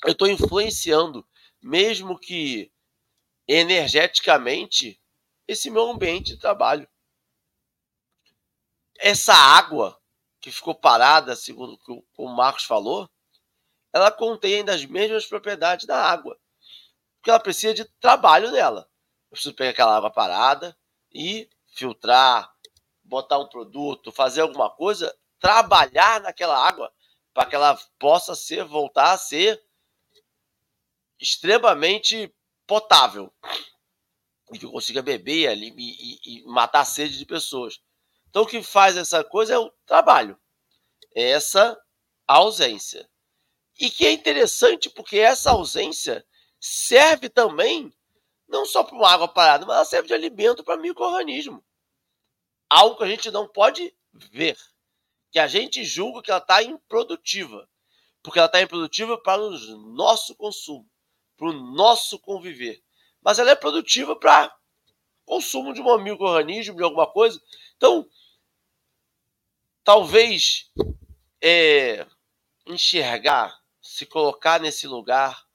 [0.05, 1.24] Eu estou influenciando,
[1.62, 2.72] mesmo que
[3.46, 5.01] energeticamente
[5.46, 6.88] esse meu ambiente de trabalho.
[8.98, 9.96] Essa água
[10.40, 13.09] que ficou parada, segundo o que o Marcos falou,
[13.92, 16.38] ela contém ainda as mesmas propriedades da água.
[17.18, 18.88] Porque ela precisa de trabalho nela.
[19.31, 20.76] Eu preciso pegar aquela água parada
[21.12, 22.52] e filtrar,
[23.02, 26.92] botar um produto, fazer alguma coisa, trabalhar naquela água
[27.33, 29.62] para que ela possa ser voltar a ser
[31.20, 32.35] extremamente
[32.66, 33.33] potável
[34.52, 37.81] e que eu consiga beber ali e, e, e, matar a sede de pessoas.
[38.28, 40.38] Então o que faz essa coisa é o trabalho,
[41.14, 41.78] é essa
[42.26, 43.09] ausência.
[43.78, 46.26] E que é interessante porque essa ausência
[46.61, 47.92] serve também
[48.49, 51.62] não só para uma água parada, mas ela serve de alimento para micro-organismo.
[52.68, 54.57] Algo que a gente não pode ver,
[55.31, 57.68] que a gente julga que ela está improdutiva,
[58.23, 59.51] porque ela está improdutiva para o
[59.94, 60.88] nosso consumo,
[61.37, 62.83] para o nosso conviver.
[63.21, 64.55] Mas ela é produtiva para
[65.25, 67.40] consumo de um micro-organismo, de alguma coisa.
[67.77, 68.09] Então,
[69.85, 70.71] talvez
[71.40, 72.07] é,
[72.66, 75.47] enxergar, se colocar nesse lugar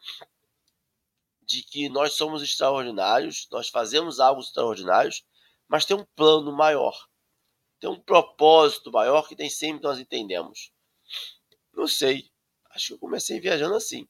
[1.54, 5.24] de que nós somos extraordinários, nós fazemos algo extraordinários,
[5.68, 7.08] mas tem um plano maior,
[7.80, 10.72] tem um propósito maior que nem sempre nós entendemos.
[11.72, 12.32] Não sei,
[12.72, 14.08] acho que eu comecei viajando assim.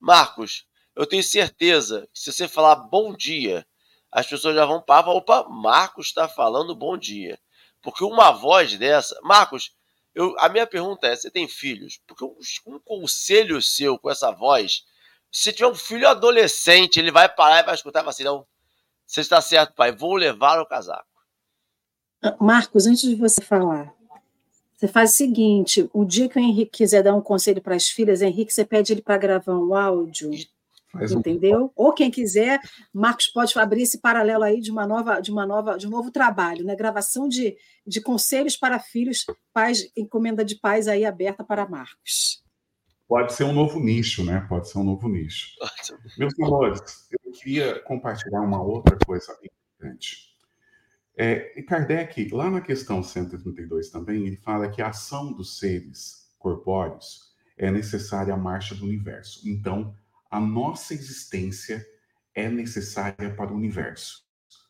[0.00, 3.66] Marcos, eu tenho certeza que se você falar bom dia,
[4.10, 7.40] as pessoas já vão para, opa, Marcos está falando bom dia.
[7.80, 9.16] Porque uma voz dessa.
[9.22, 9.76] Marcos,
[10.14, 12.00] eu, a minha pergunta é: você tem filhos?
[12.06, 14.84] Porque um, um conselho seu com essa voz,
[15.30, 18.46] se tiver um filho adolescente, ele vai parar e vai escutar e vai assim: não,
[19.06, 21.06] você está certo, pai, vou levar o casaco.
[22.22, 23.92] Ah, Marcos, antes de você falar,
[24.76, 27.88] você faz o seguinte: o dia que o Henrique quiser dar um conselho para as
[27.88, 30.30] filhas, Henrique, você pede ele para gravar um áudio.
[30.92, 31.66] Faz entendeu?
[31.66, 31.70] Um...
[31.76, 32.60] Ou quem quiser,
[32.92, 36.10] Marcos pode abrir esse paralelo aí de uma nova, de uma nova, de um novo
[36.10, 36.74] trabalho, né?
[36.74, 42.42] Gravação de, de conselhos para filhos, pais, encomenda de pais aí aberta para Marcos.
[43.08, 44.44] Pode ser um novo nicho, né?
[44.48, 45.52] Pode ser um novo nicho.
[46.18, 50.34] Meus amores, eu queria compartilhar uma outra coisa importante.
[51.16, 57.34] É, Kardec, lá na questão 132 também, ele fala que a ação dos seres corpóreos
[57.56, 59.48] é necessária à marcha do universo.
[59.48, 59.94] Então,
[60.30, 61.86] a nossa existência
[62.34, 64.26] é necessária para o universo.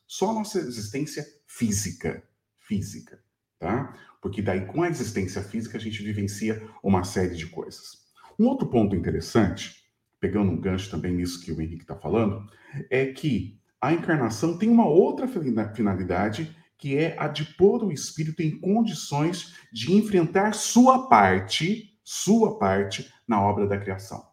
[0.07, 2.22] Só a nossa existência física,
[2.68, 3.20] física,
[3.59, 3.92] tá?
[4.22, 8.06] Porque daí com a existência física a gente vivencia uma série de coisas.
[8.38, 9.85] Um outro ponto interessante,
[10.20, 12.46] pegando um gancho também nisso que o Henrique está falando,
[12.90, 18.42] é que a encarnação tem uma outra finalidade que é a de pôr o espírito
[18.42, 24.27] em condições de enfrentar sua parte, sua parte na obra da criação.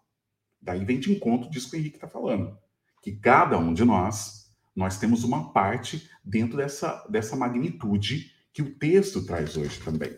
[0.61, 2.57] Daí vem de encontro disso que o Henrique está falando.
[3.01, 8.75] Que cada um de nós, nós temos uma parte dentro dessa, dessa magnitude que o
[8.75, 10.17] texto traz hoje também.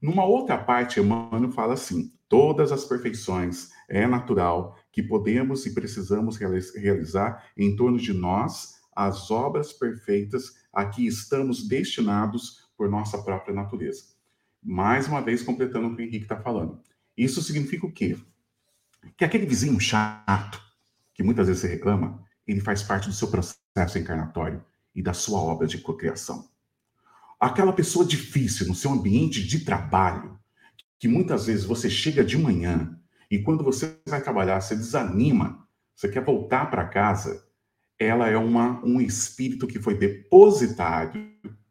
[0.00, 6.36] Numa outra parte, Emmanuel fala assim: todas as perfeições é natural que podemos e precisamos
[6.36, 13.54] realizar em torno de nós as obras perfeitas a que estamos destinados por nossa própria
[13.54, 14.04] natureza.
[14.62, 16.80] Mais uma vez, completando o que o Henrique está falando.
[17.16, 18.16] Isso significa o quê?
[19.16, 20.60] que aquele vizinho chato,
[21.14, 24.64] que muitas vezes você reclama, ele faz parte do seu processo encarnatório
[24.94, 26.48] e da sua obra de cocriação.
[27.38, 30.37] Aquela pessoa difícil no seu ambiente de trabalho,
[30.98, 32.98] que muitas vezes você chega de manhã
[33.30, 37.46] e quando você vai trabalhar, você desanima, você quer voltar para casa,
[37.98, 41.18] ela é uma, um espírito que foi depositado,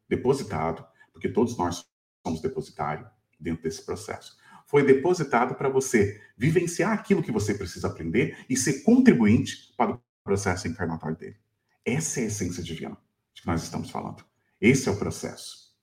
[0.08, 1.86] depositado, porque todos nós
[2.26, 3.08] somos depositários
[3.40, 4.38] dentro desse processo
[4.68, 10.02] foi depositado para você vivenciar aquilo que você precisa aprender e ser contribuinte para o
[10.24, 11.38] processo encarnatório dele.
[11.86, 12.98] Essa é a essência divina
[13.34, 14.24] de que nós estamos falando.
[14.60, 15.74] Esse é o processo.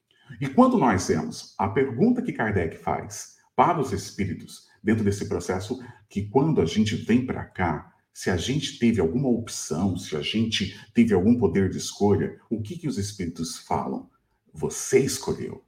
[0.40, 5.82] E quando nós temos a pergunta que Kardec faz para os espíritos dentro desse processo,
[6.08, 10.22] que quando a gente vem para cá, se a gente teve alguma opção, se a
[10.22, 14.08] gente teve algum poder de escolha, o que, que os espíritos falam?
[14.52, 15.64] Você escolheu.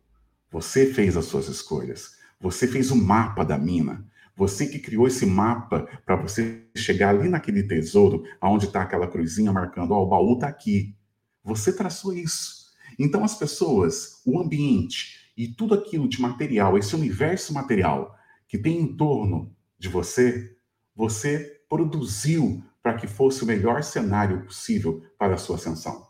[0.51, 2.13] Você fez as suas escolhas.
[2.41, 4.07] Você fez o mapa da mina.
[4.37, 9.53] Você que criou esse mapa para você chegar ali naquele tesouro, aonde está aquela cruzinha
[9.53, 10.95] marcando, ó, oh, o baú está aqui.
[11.43, 12.67] Você traçou isso.
[12.99, 18.17] Então as pessoas, o ambiente e tudo aquilo de material, esse universo material
[18.49, 20.57] que tem em torno de você,
[20.95, 26.07] você produziu para que fosse o melhor cenário possível para a sua ascensão.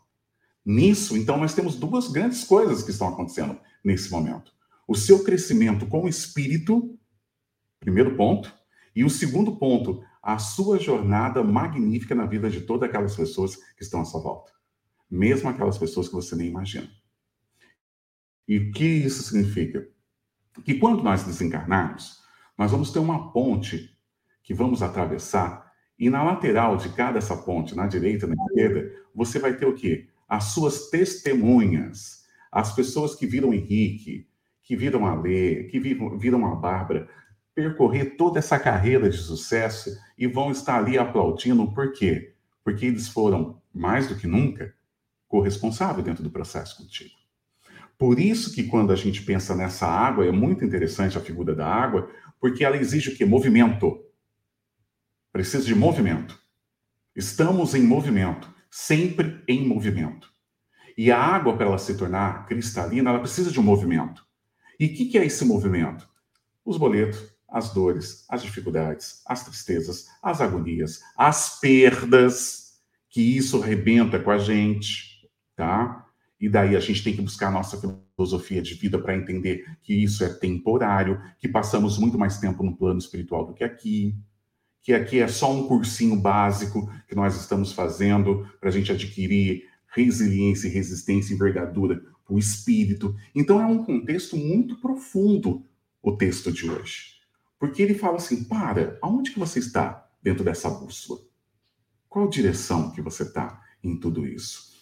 [0.63, 4.57] Nisso, então, nós temos duas grandes coisas que estão acontecendo nesse momento
[4.87, 6.97] o seu crescimento com o espírito,
[7.79, 8.53] primeiro ponto,
[8.95, 13.83] e o segundo ponto, a sua jornada magnífica na vida de todas aquelas pessoas que
[13.83, 14.51] estão à sua volta,
[15.11, 16.89] mesmo aquelas pessoas que você nem imagina.
[18.47, 19.87] E o que isso significa?
[20.63, 22.21] que quando nós desencarnarmos,
[22.57, 23.95] nós vamos ter uma ponte
[24.43, 29.39] que vamos atravessar e na lateral de cada essa ponte, na direita na esquerda, você
[29.39, 30.07] vai ter o quê?
[30.27, 34.27] As suas testemunhas, as pessoas que viram Henrique,
[34.61, 37.09] que viram a Lê, que viram a Bárbara,
[37.55, 42.35] percorrer toda essa carreira de sucesso e vão estar ali aplaudindo, por quê?
[42.63, 44.73] Porque eles foram, mais do que nunca,
[45.27, 47.16] corresponsáveis dentro do processo contigo.
[47.97, 51.67] Por isso que quando a gente pensa nessa água, é muito interessante a figura da
[51.67, 53.25] água, porque ela exige o quê?
[53.25, 54.03] Movimento.
[55.31, 56.39] Precisa de movimento.
[57.15, 60.29] Estamos em movimento, sempre em movimento.
[60.95, 64.25] E a água, para ela se tornar cristalina, ela precisa de um movimento.
[64.79, 66.07] E o que, que é esse movimento?
[66.63, 72.79] Os boletos, as dores, as dificuldades, as tristezas, as agonias, as perdas,
[73.09, 76.06] que isso arrebenta com a gente, tá?
[76.39, 77.79] E daí a gente tem que buscar nossa
[78.15, 82.75] filosofia de vida para entender que isso é temporário, que passamos muito mais tempo no
[82.75, 84.15] plano espiritual do que aqui,
[84.83, 89.63] que aqui é só um cursinho básico que nós estamos fazendo para a gente adquirir
[89.87, 93.15] resiliência, resistência, envergadura o espírito.
[93.33, 95.65] Então é um contexto muito profundo
[96.01, 97.17] o texto de hoje.
[97.59, 101.19] Porque ele fala assim: para, aonde que você está dentro dessa bússola?
[102.07, 104.76] Qual direção que você está em tudo isso?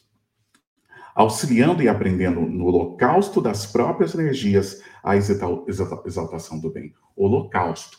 [1.15, 6.93] Auxiliando e aprendendo no holocausto das próprias energias a exaltação do bem.
[7.15, 7.97] Holocausto.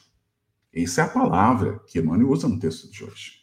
[0.73, 3.41] Essa é a palavra que Emmanuel usa no texto de hoje.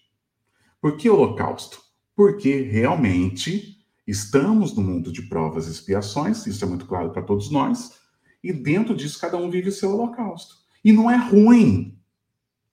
[0.79, 1.81] Por que holocausto?
[2.15, 7.49] Porque realmente estamos no mundo de provas e expiações, isso é muito claro para todos
[7.49, 7.99] nós,
[8.43, 10.57] e dentro disso cada um vive o seu holocausto.
[10.85, 11.97] E não é ruim.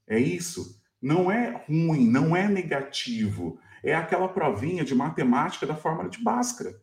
[0.07, 0.78] É isso.
[1.01, 3.59] Não é ruim, não é negativo.
[3.82, 6.78] É aquela provinha de matemática da fórmula de Bhaskara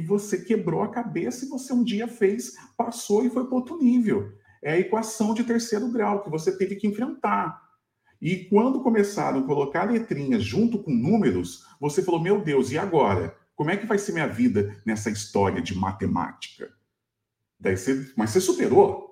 [0.00, 3.78] que você quebrou a cabeça e você um dia fez, passou e foi para outro
[3.78, 4.32] nível.
[4.62, 7.62] É a equação de terceiro grau que você teve que enfrentar.
[8.20, 13.36] E quando começaram a colocar letrinhas junto com números, você falou: Meu Deus, e agora?
[13.54, 16.70] Como é que vai ser minha vida nessa história de matemática?
[17.58, 19.06] Daí você, mas você superou.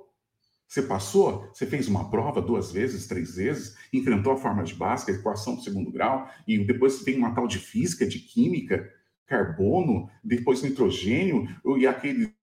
[0.66, 5.12] Você passou, você fez uma prova duas vezes, três vezes, enfrentou a forma de básica,
[5.12, 8.90] a equação do segundo grau, e depois tem uma tal de física, de química,
[9.26, 11.48] carbono, depois nitrogênio,
[11.78, 12.34] e aquele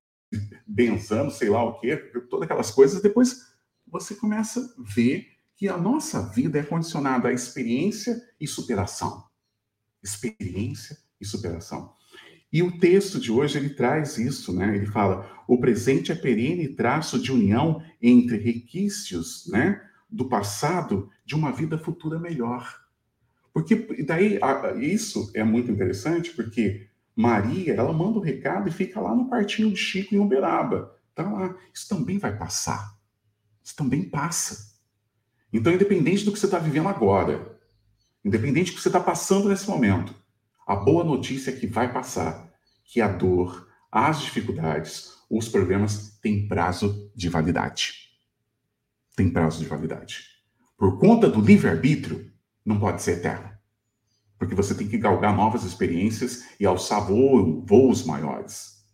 [0.65, 1.97] benzano, sei lá o quê,
[2.29, 3.51] todas aquelas coisas, depois
[3.85, 9.25] você começa a ver que a nossa vida é condicionada à experiência e superação.
[10.01, 11.93] Experiência e superação.
[12.51, 14.75] E o texto de hoje ele traz isso, né?
[14.75, 21.35] Ele fala: o presente é perene traço de união entre requisitos, né, do passado de
[21.35, 22.80] uma vida futura melhor.
[23.53, 24.39] Porque daí
[24.79, 29.69] isso é muito interessante, porque Maria, ela manda o recado e fica lá no quartinho
[29.69, 30.95] de Chico em Uberaba.
[31.13, 31.55] Tá lá.
[31.73, 32.97] Isso também vai passar.
[33.63, 34.71] Isso também passa.
[35.51, 37.59] Então, independente do que você está vivendo agora,
[38.23, 40.15] independente do que você está passando nesse momento,
[40.65, 42.49] a boa notícia é que vai passar,
[42.85, 48.09] que a dor, as dificuldades, os problemas têm prazo de validade.
[49.15, 50.23] Tem prazo de validade.
[50.77, 52.30] Por conta do livre-arbítrio,
[52.71, 53.51] não pode ser eterno.
[54.37, 58.85] Porque você tem que galgar novas experiências e alçar voo, voos maiores.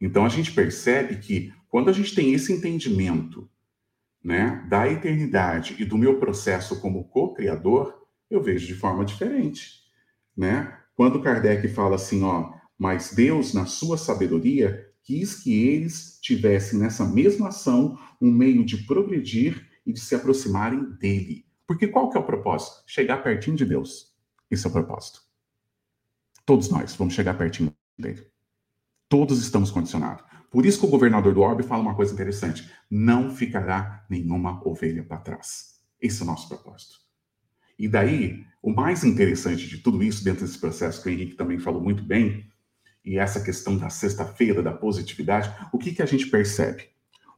[0.00, 3.48] Então a gente percebe que quando a gente tem esse entendimento
[4.22, 7.94] né, da eternidade e do meu processo como co-criador,
[8.30, 9.82] eu vejo de forma diferente.
[10.36, 10.74] Né?
[10.94, 17.04] Quando Kardec fala assim, ó, mas Deus, na sua sabedoria, quis que eles tivessem nessa
[17.04, 21.43] mesma ação um meio de progredir e de se aproximarem dele.
[21.66, 22.82] Porque qual que é o propósito?
[22.86, 24.14] Chegar pertinho de Deus.
[24.50, 25.22] Esse é o propósito.
[26.44, 28.26] Todos nós vamos chegar pertinho dele.
[29.08, 30.24] Todos estamos condicionados.
[30.50, 35.02] Por isso que o governador do Orbe fala uma coisa interessante: não ficará nenhuma ovelha
[35.02, 35.80] para trás.
[36.00, 36.98] Esse é o nosso propósito.
[37.78, 41.58] E daí, o mais interessante de tudo isso, dentro desse processo que o Henrique também
[41.58, 42.48] falou muito bem,
[43.04, 46.88] e essa questão da sexta-feira, da positividade, o que, que a gente percebe?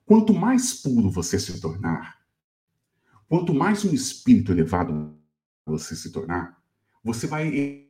[0.05, 2.16] Quanto mais puro você se tornar,
[3.29, 5.13] Quanto mais um espírito elevado
[5.67, 6.63] você se tornar,
[7.03, 7.89] você vai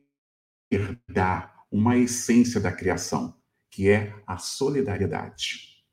[0.71, 3.35] herdar uma essência da criação,
[3.69, 5.83] que é a solidariedade.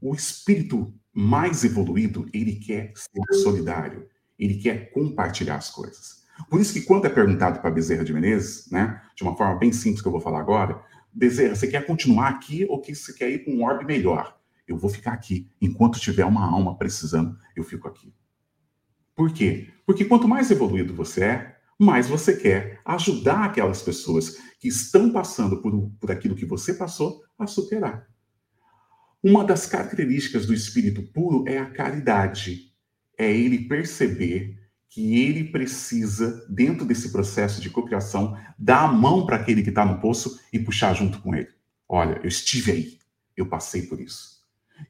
[0.00, 4.08] O espírito mais evoluído, ele quer ser solidário,
[4.38, 6.24] ele quer compartilhar as coisas.
[6.48, 9.70] Por isso que quando é perguntado para Bezerra de Menezes, né, de uma forma bem
[9.70, 13.30] simples que eu vou falar agora, Bezerra, você quer continuar aqui ou que você quer
[13.30, 14.40] ir para um orbe melhor?
[14.66, 15.46] Eu vou ficar aqui.
[15.60, 18.14] Enquanto tiver uma alma precisando, eu fico aqui.
[19.14, 19.68] Por quê?
[19.86, 25.60] Porque quanto mais evoluído você é, mais você quer ajudar aquelas pessoas que estão passando
[25.60, 28.06] por, por aquilo que você passou a superar.
[29.22, 32.72] Uma das características do espírito puro é a caridade.
[33.18, 34.58] É ele perceber
[34.88, 39.84] que ele precisa, dentro desse processo de cocriação, dar a mão para aquele que está
[39.84, 41.48] no poço e puxar junto com ele.
[41.88, 42.98] Olha, eu estive aí,
[43.36, 44.42] eu passei por isso.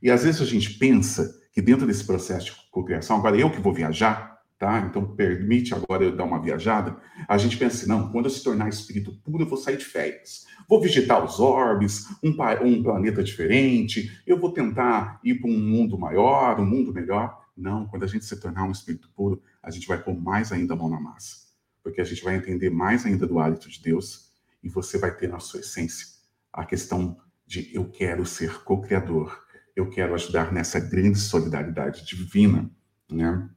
[0.02, 3.60] E às vezes a gente pensa que dentro desse processo de cocriação, agora eu que
[3.60, 4.86] vou viajar, tá?
[4.88, 6.96] Então permite agora eu dar uma viajada.
[7.28, 9.84] A gente pensa assim, não, quando eu se tornar espírito puro, eu vou sair de
[9.84, 10.46] férias.
[10.68, 12.30] Vou visitar os orbes, um,
[12.64, 17.42] um planeta diferente, eu vou tentar ir para um mundo maior, um mundo melhor.
[17.56, 20.74] Não, quando a gente se tornar um espírito puro, a gente vai pôr mais ainda
[20.74, 21.42] a mão na massa.
[21.82, 24.32] Porque a gente vai entender mais ainda do hálito de Deus
[24.62, 26.06] e você vai ter na sua essência
[26.52, 29.44] a questão de eu quero ser co-criador,
[29.74, 32.70] eu quero ajudar nessa grande solidariedade divina,
[33.10, 33.48] né?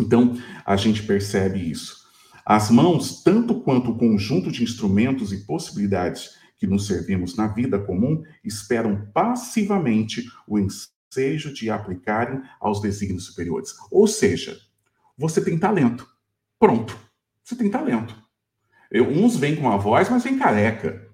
[0.00, 2.02] Então, a gente percebe isso.
[2.44, 7.78] As mãos, tanto quanto o conjunto de instrumentos e possibilidades que nos servimos na vida
[7.78, 13.74] comum, esperam passivamente o ensejo de aplicarem aos desígnios superiores.
[13.90, 14.58] Ou seja,
[15.16, 16.08] você tem talento.
[16.58, 16.96] Pronto.
[17.44, 18.16] Você tem talento.
[18.90, 21.08] Eu, uns vêm com uma voz, mas vem careca.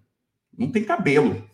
[0.57, 1.48] Não tem cabelo.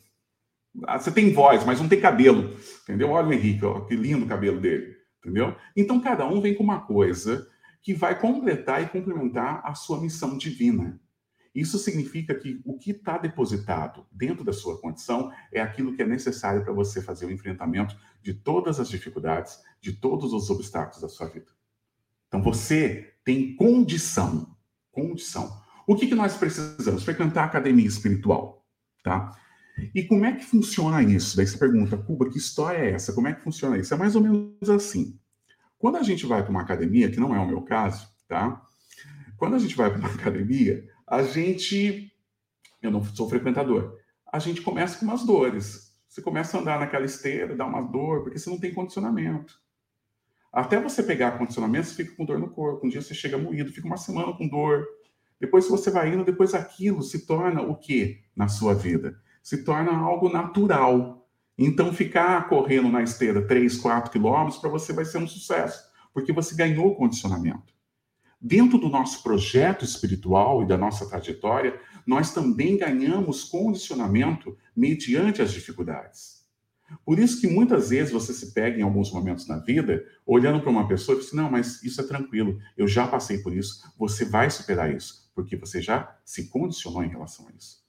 [0.83, 2.57] Ah, você tem voz, mas não tem cabelo.
[2.83, 3.11] Entendeu?
[3.11, 4.97] Olha o Henrique, ó, que lindo o cabelo dele.
[5.21, 5.55] Entendeu?
[5.77, 7.49] Então, cada um vem com uma coisa
[7.83, 11.01] que vai completar e complementar a sua missão divina.
[11.55, 16.07] Isso significa que o que está depositado dentro da sua condição é aquilo que é
[16.07, 21.09] necessário para você fazer o enfrentamento de todas as dificuldades, de todos os obstáculos da
[21.09, 21.47] sua vida.
[22.27, 24.57] Então, você tem condição,
[24.91, 25.63] condição.
[25.87, 27.05] O que, que nós precisamos?
[27.05, 28.67] Frequentar a academia espiritual,
[29.05, 29.31] tá?
[29.95, 31.37] E como é que funciona isso?
[31.37, 33.13] Daí você pergunta, Cuba, que história é essa?
[33.13, 33.93] Como é que funciona isso?
[33.93, 35.19] É mais ou menos assim.
[35.79, 38.63] Quando a gente vai para uma academia, que não é o meu caso, tá?
[39.37, 42.13] Quando a gente vai para uma academia, a gente.
[42.81, 43.99] Eu não sou frequentador.
[44.33, 45.93] A gente começa com umas dores.
[46.09, 49.61] Você começa a andar naquela esteira, dá uma dor, porque você não tem condicionamento.
[50.53, 52.87] Até você pegar condicionamento, você fica com dor no corpo.
[52.87, 54.87] Um dia você chega moído, fica uma semana com dor.
[55.41, 59.21] Depois, você vai indo, depois aquilo se torna o quê na sua vida?
[59.45, 61.29] Se torna algo natural.
[61.57, 65.85] Então, ficar correndo na esteira 3, 4 quilômetros para você vai ser um sucesso,
[66.15, 67.75] porque você ganhou condicionamento.
[68.41, 75.53] Dentro do nosso projeto espiritual e da nossa trajetória, nós também ganhamos condicionamento mediante as
[75.53, 76.43] dificuldades.
[77.05, 80.71] Por isso que muitas vezes você se pega em alguns momentos na vida, olhando para
[80.71, 83.83] uma pessoa e diz: assim, Não, mas isso é tranquilo, eu já passei por isso,
[83.99, 87.84] você vai superar isso, porque você já se condicionou em relação a isso.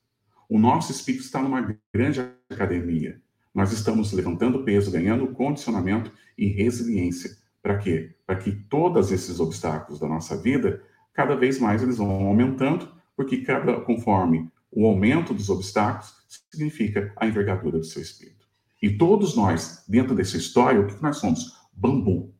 [0.49, 3.21] O nosso espírito está numa grande academia.
[3.53, 7.31] Nós estamos levantando peso, ganhando condicionamento e resiliência.
[7.61, 8.15] Para quê?
[8.27, 10.83] Para que todos esses obstáculos da nossa vida,
[11.13, 16.13] cada vez mais eles vão aumentando, porque cada, conforme o aumento dos obstáculos,
[16.51, 18.45] significa a envergadura do seu espírito.
[18.81, 21.53] E todos nós, dentro dessa história, o que nós somos?
[21.73, 22.35] Bambu.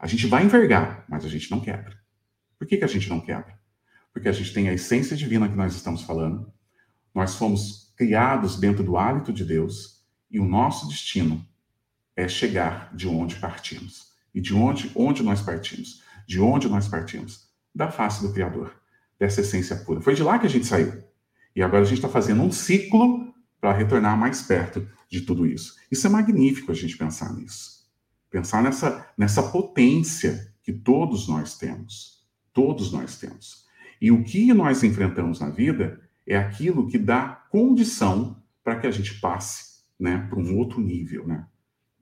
[0.00, 1.96] A gente vai envergar, mas a gente não quebra.
[2.58, 3.58] Por que, que a gente não quebra?
[4.12, 6.50] Porque a gente tem a essência divina que nós estamos falando,
[7.14, 11.46] nós fomos criados dentro do hálito de Deus e o nosso destino
[12.16, 14.12] é chegar de onde partimos.
[14.34, 16.02] E de onde, onde nós partimos?
[16.26, 17.48] De onde nós partimos?
[17.72, 18.74] Da face do Criador,
[19.18, 20.00] dessa essência pura.
[20.00, 21.04] Foi de lá que a gente saiu.
[21.54, 25.76] E agora a gente está fazendo um ciclo para retornar mais perto de tudo isso.
[25.90, 27.88] Isso é magnífico a gente pensar nisso.
[28.28, 32.24] Pensar nessa, nessa potência que todos nós temos.
[32.52, 33.64] Todos nós temos.
[34.00, 38.90] E o que nós enfrentamos na vida é aquilo que dá condição para que a
[38.90, 41.46] gente passe né, para um outro nível, né?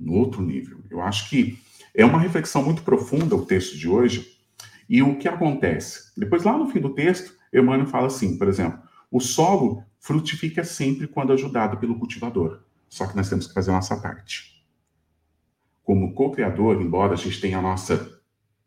[0.00, 0.80] Um outro nível.
[0.90, 1.58] Eu acho que
[1.94, 4.38] é uma reflexão muito profunda o texto de hoje.
[4.88, 6.12] E o que acontece?
[6.16, 11.06] Depois, lá no fim do texto, Emmanuel fala assim, por exemplo, o solo frutifica sempre
[11.06, 12.62] quando ajudado pelo cultivador.
[12.88, 14.66] Só que nós temos que fazer a nossa parte.
[15.82, 18.20] Como co-criador, embora a gente tenha nossa,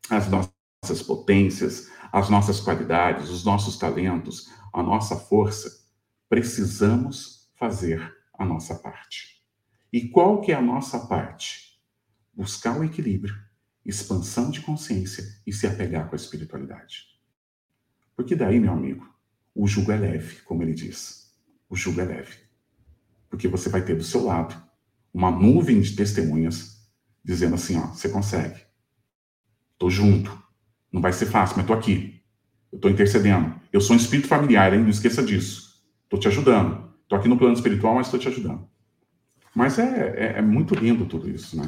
[0.09, 0.54] as nossas
[1.01, 5.85] potências, as nossas qualidades, os nossos talentos, a nossa força,
[6.29, 9.43] precisamos fazer a nossa parte.
[9.91, 11.79] E qual que é a nossa parte?
[12.33, 13.35] Buscar o equilíbrio,
[13.85, 17.05] expansão de consciência e se apegar com a espiritualidade.
[18.15, 19.07] Porque daí, meu amigo,
[19.53, 21.33] o jugo é leve, como ele diz.
[21.69, 22.37] O jugo é leve.
[23.29, 24.61] Porque você vai ter do seu lado
[25.13, 26.89] uma nuvem de testemunhas
[27.23, 28.61] dizendo assim, ó, você consegue.
[29.77, 30.44] Tô junto.
[30.95, 32.23] Não vai ser fácil, mas tô aqui.
[32.71, 33.53] Eu estou intercedendo.
[33.73, 34.79] Eu sou um espírito familiar, hein?
[34.79, 35.83] Não esqueça disso.
[36.05, 36.89] Estou te ajudando.
[37.03, 38.65] Estou aqui no plano espiritual, mas estou te ajudando.
[39.53, 41.65] Mas é, é, é, muito lindo tudo isso, né?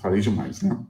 [0.00, 0.82] Falei demais, né?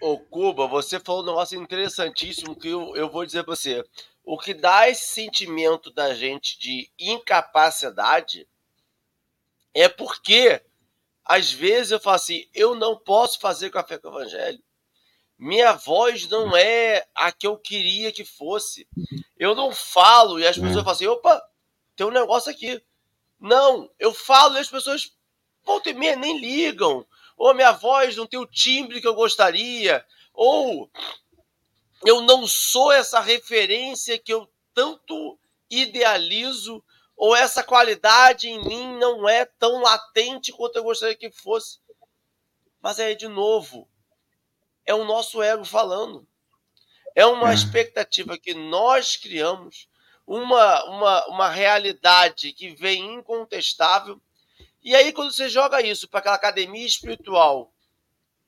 [0.00, 3.84] Ô, Cuba, você falou um negócio interessantíssimo que eu, eu vou dizer para você.
[4.24, 8.48] O que dá esse sentimento da gente de incapacidade
[9.72, 10.60] é porque
[11.24, 14.58] às vezes eu falo assim, eu não posso fazer café com o evangelho.
[15.42, 18.86] Minha voz não é a que eu queria que fosse.
[19.36, 20.84] Eu não falo e as pessoas é.
[20.84, 21.42] falam assim, opa,
[21.96, 22.80] tem um negócio aqui.
[23.40, 25.12] Não, eu falo e as pessoas
[25.64, 27.04] volta e meia nem ligam.
[27.36, 30.06] Ou minha voz não tem o timbre que eu gostaria.
[30.32, 30.88] Ou
[32.06, 35.36] eu não sou essa referência que eu tanto
[35.68, 36.84] idealizo
[37.16, 41.80] ou essa qualidade em mim não é tão latente quanto eu gostaria que fosse.
[42.80, 43.88] Mas aí, de novo,
[44.84, 46.26] é o nosso ego falando.
[47.14, 47.54] É uma é.
[47.54, 49.88] expectativa que nós criamos,
[50.26, 54.20] uma, uma, uma realidade que vem incontestável.
[54.82, 57.72] E aí, quando você joga isso para aquela academia espiritual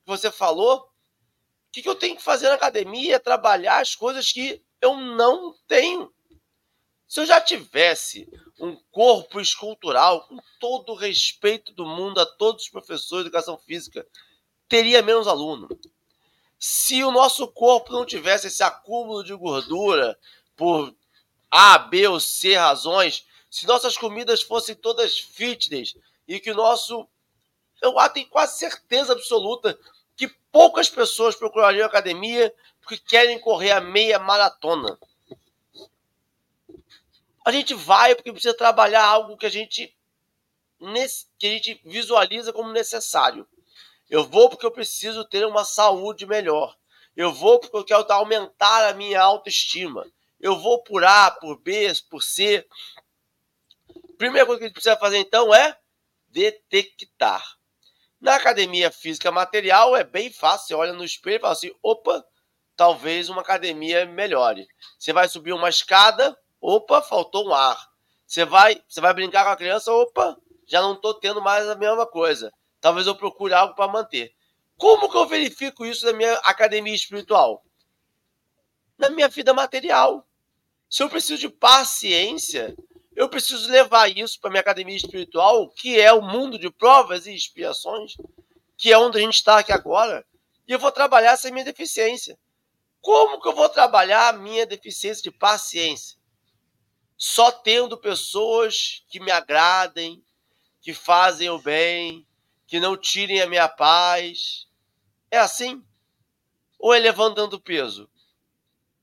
[0.03, 3.95] que você falou, o que, que eu tenho que fazer na academia é trabalhar as
[3.95, 6.13] coisas que eu não tenho.
[7.07, 8.29] Se eu já tivesse
[8.59, 13.59] um corpo escultural, com todo o respeito do mundo a todos os professores de educação
[13.59, 14.07] física,
[14.69, 15.69] teria menos aluno.
[16.67, 20.19] Se o nosso corpo não tivesse esse acúmulo de gordura
[20.57, 20.97] por
[21.51, 25.95] A, B ou C razões, se nossas comidas fossem todas fitness
[26.27, 27.07] e que o nosso.
[27.83, 29.79] Eu tenho quase certeza absoluta
[30.17, 32.51] que poucas pessoas procurariam academia
[32.81, 34.99] porque querem correr a meia maratona.
[37.45, 39.95] A gente vai porque precisa trabalhar algo que a gente,
[41.39, 43.47] que a gente visualiza como necessário.
[44.15, 46.77] Eu vou porque eu preciso ter uma saúde melhor.
[47.17, 50.07] Eu vou porque eu quero aumentar a minha autoestima.
[50.39, 52.65] Eu vou por A, por B, por C.
[54.17, 55.77] Primeira coisa que a gente precisa fazer então é
[56.29, 57.45] detectar.
[58.21, 60.69] Na academia física material é bem fácil.
[60.69, 62.25] Você olha no espelho e fala assim: opa,
[62.77, 64.65] talvez uma academia melhore.
[64.97, 67.77] Você vai subir uma escada, Opa, faltou um ar.
[68.25, 70.37] Você vai, você vai brincar com a criança, opa,
[70.67, 72.53] já não estou tendo mais a mesma coisa.
[72.85, 74.35] Talvez eu procure algo para manter.
[74.77, 77.65] Como que eu verifico isso na minha academia espiritual?
[78.99, 80.29] Na minha vida material.
[80.91, 82.77] Se eu preciso de paciência,
[83.17, 87.35] eu preciso levar isso para minha academia espiritual, que é o mundo de provas e
[87.35, 88.17] expiações,
[88.77, 90.23] que é onde a gente está aqui agora,
[90.69, 92.39] e eu vou trabalhar essa minha deficiência.
[93.01, 96.19] Como que eu vou trabalhar a minha deficiência de paciência?
[97.17, 100.23] só tendo pessoas que me agradem,
[100.81, 102.27] que fazem o bem,
[102.75, 104.67] que não tirem a minha paz.
[105.31, 105.81] É assim?
[106.77, 108.11] Ou é levantando peso?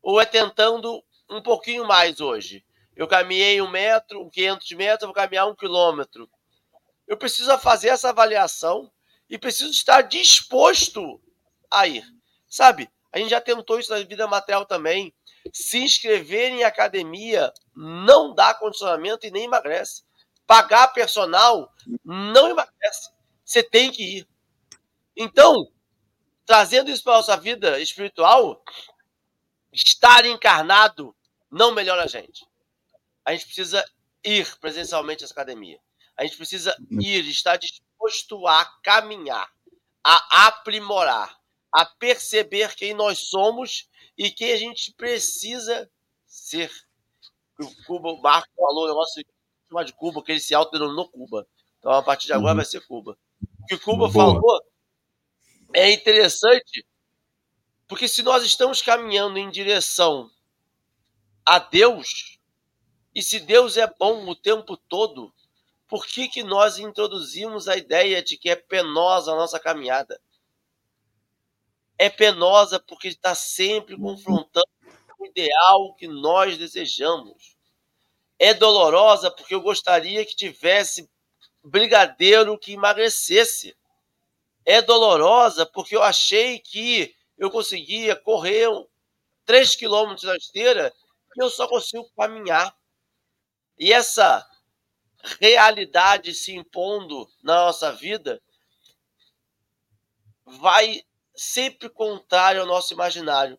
[0.02, 2.66] Ou é tentando um pouquinho mais hoje?
[2.98, 6.30] Eu caminhei um metro, 500 metros, vou caminhar um quilômetro.
[7.08, 8.92] Eu preciso fazer essa avaliação
[9.30, 11.22] e preciso estar disposto
[11.72, 12.04] a ir.
[12.50, 15.16] Sabe, a gente já tentou isso na vida material também
[15.54, 20.04] se inscrever em academia não dá condicionamento e nem emagrece.
[20.46, 23.21] Pagar personal não emagrece.
[23.52, 24.28] Você tem que ir.
[25.14, 25.70] Então,
[26.46, 28.64] trazendo isso para a nossa vida espiritual,
[29.74, 31.14] estar encarnado
[31.52, 32.48] não melhora a gente.
[33.26, 33.86] A gente precisa
[34.24, 35.78] ir presencialmente à academia.
[36.16, 39.52] A gente precisa ir, estar disposto a caminhar,
[40.02, 41.38] a aprimorar,
[41.74, 45.92] a perceber quem nós somos e que a gente precisa
[46.26, 46.72] ser.
[47.60, 49.22] O Cuba, o Marco falou o negócio
[49.86, 51.46] de Cuba, que ele se autodenominou Cuba.
[51.80, 52.56] Então, a partir de agora, uhum.
[52.56, 53.18] vai ser Cuba.
[53.72, 54.34] O que Cuba Boa.
[54.34, 54.62] falou
[55.74, 56.86] é interessante,
[57.88, 60.30] porque se nós estamos caminhando em direção
[61.46, 62.38] a Deus,
[63.16, 65.34] e se Deus é bom o tempo todo,
[65.88, 70.22] por que, que nós introduzimos a ideia de que é penosa a nossa caminhada?
[72.02, 74.66] é penosa porque está sempre confrontando
[75.20, 77.56] o ideal que nós desejamos.
[78.40, 81.08] É dolorosa porque eu gostaria que tivesse
[81.64, 83.76] brigadeiro que emagrecesse.
[84.66, 88.68] É dolorosa porque eu achei que eu conseguia correr
[89.46, 90.94] 3 quilômetros na esteira
[91.36, 92.76] e eu só consigo caminhar.
[93.78, 94.48] E essa
[95.40, 98.42] realidade se impondo na nossa vida
[100.46, 101.04] vai
[101.36, 103.58] sempre contrário ao nosso imaginário.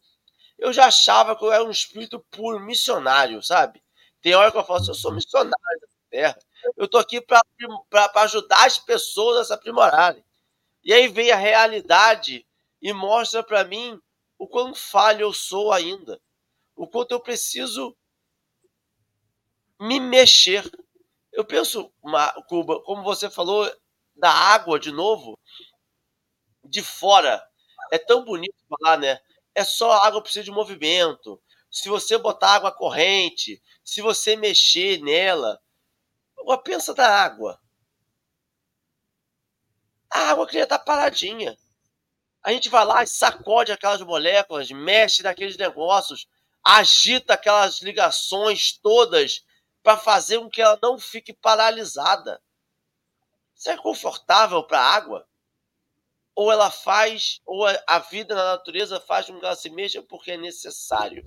[0.59, 3.82] Eu já achava que eu era um espírito puro missionário, sabe?
[4.20, 6.38] Tem hora que eu falo assim, eu sou missionário da terra.
[6.76, 7.42] Eu tô aqui para
[8.22, 10.24] ajudar as pessoas a se aprimorarem.
[10.84, 12.46] E aí vem a realidade
[12.80, 14.00] e mostra para mim
[14.38, 16.20] o quão falho eu sou ainda.
[16.76, 17.96] O quanto eu preciso
[19.80, 20.64] me mexer.
[21.32, 21.92] Eu penso,
[22.48, 23.70] Cuba, como você falou
[24.14, 25.38] da água de novo,
[26.64, 27.42] de fora
[27.92, 29.18] é tão bonito falar, né?
[29.54, 31.40] É só água precisa de movimento.
[31.70, 35.58] Se você botar água corrente, se você mexer nela,
[36.62, 37.61] pensa da água.
[40.11, 41.57] A água queria estar paradinha.
[42.43, 46.26] A gente vai lá e sacode aquelas moléculas, mexe naqueles negócios,
[46.62, 49.45] agita aquelas ligações todas
[49.82, 52.43] para fazer com que ela não fique paralisada.
[53.55, 55.28] Isso é confortável para a água?
[56.34, 60.32] Ou ela faz, ou a vida na natureza faz com que ela se mexa porque
[60.32, 61.22] é necessário.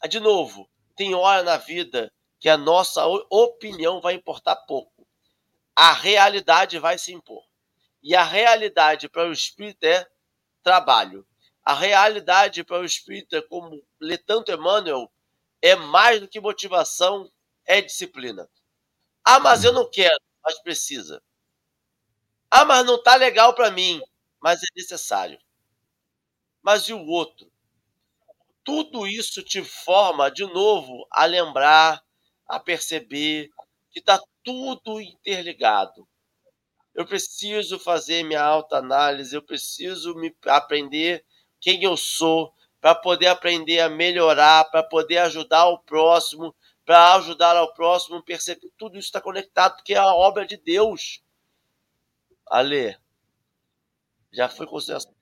[0.00, 2.12] Ah, de novo, tem hora na vida
[2.44, 5.08] que a nossa opinião vai importar pouco.
[5.74, 7.42] A realidade vai se impor.
[8.02, 10.06] E a realidade para o espírito é
[10.62, 11.26] trabalho.
[11.64, 15.10] A realidade para o espírito, é como lê tanto Emmanuel,
[15.62, 17.32] é mais do que motivação,
[17.64, 18.46] é disciplina.
[19.24, 21.22] Ah, mas eu não quero, mas precisa.
[22.50, 24.02] Ah, mas não está legal para mim,
[24.38, 25.40] mas é necessário.
[26.62, 27.50] Mas e o outro?
[28.62, 32.04] Tudo isso te forma de novo a lembrar,
[32.48, 33.50] a perceber
[33.90, 36.06] que está tudo interligado.
[36.94, 41.24] Eu preciso fazer minha autoanálise, eu preciso me aprender
[41.60, 47.56] quem eu sou, para poder aprender a melhorar, para poder ajudar o próximo, para ajudar
[47.56, 51.24] ao próximo, perceber tudo isso está conectado, porque é a obra de Deus.
[52.46, 52.94] Ale,
[54.30, 55.14] já foi consideração.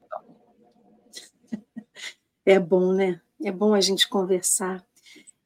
[2.44, 3.20] É bom, né?
[3.40, 4.84] É bom a gente conversar.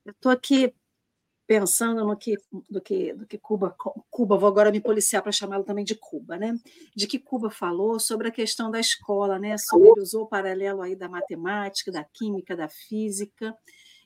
[0.03, 0.75] Eu estou aqui
[1.47, 2.37] pensando no que,
[2.69, 3.75] do que, do que Cuba,
[4.11, 6.59] Cuba, vou agora me policiar para chamá-lo também de Cuba, né?
[6.95, 9.57] De que Cuba falou sobre a questão da escola, né?
[9.57, 13.57] Sobre, ele usou o paralelo aí da matemática, da química, da física,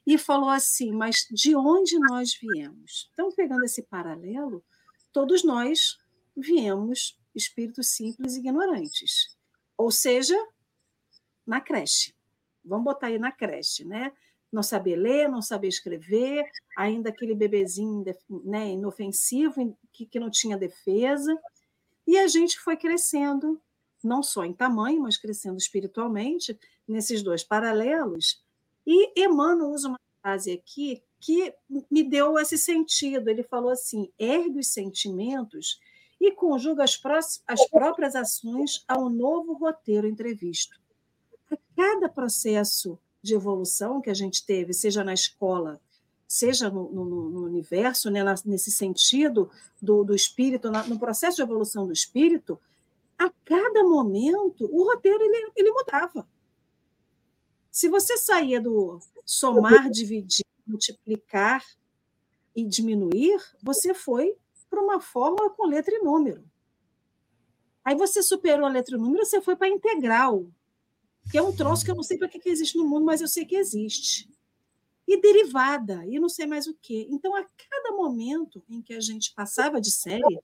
[0.07, 3.11] e falou assim: mas de onde nós viemos?
[3.13, 4.63] Então, pegando esse paralelo,
[5.11, 5.99] todos nós
[6.37, 9.37] viemos espíritos simples e ignorantes,
[9.79, 10.37] ou seja,
[11.47, 12.15] na creche.
[12.63, 14.13] Vamos botar aí na creche, né?
[14.53, 16.45] Não saber ler, não saber escrever,
[16.77, 18.05] ainda aquele bebezinho
[18.45, 21.39] né, inofensivo, que, que não tinha defesa.
[22.07, 23.61] E a gente foi crescendo,
[24.03, 28.43] não só em tamanho, mas crescendo espiritualmente, nesses dois paralelos.
[28.87, 31.55] E Emmanuel usa uma frase aqui que
[31.91, 33.29] me deu esse sentido.
[33.29, 35.79] Ele falou assim: ergue os sentimentos
[36.21, 37.01] e conjuga as,
[37.47, 40.79] as próprias ações ao novo roteiro entrevisto.
[41.51, 45.81] A cada processo de evolução que a gente teve, seja na escola,
[46.27, 49.51] seja no, no, no universo, né, nesse sentido
[49.81, 52.59] do, do espírito, no processo de evolução do espírito,
[53.19, 56.27] a cada momento o roteiro ele, ele mudava.
[57.71, 61.65] Se você saía do somar, dividir, multiplicar
[62.55, 64.35] e diminuir, você foi
[64.69, 66.43] para uma fórmula com letra e número.
[67.85, 70.47] Aí você superou a letra e número, você foi para a integral,
[71.31, 73.21] que é um troço que eu não sei para que, que existe no mundo, mas
[73.21, 74.29] eu sei que existe.
[75.07, 77.07] E derivada, e não sei mais o quê.
[77.11, 80.41] Então, a cada momento em que a gente passava de série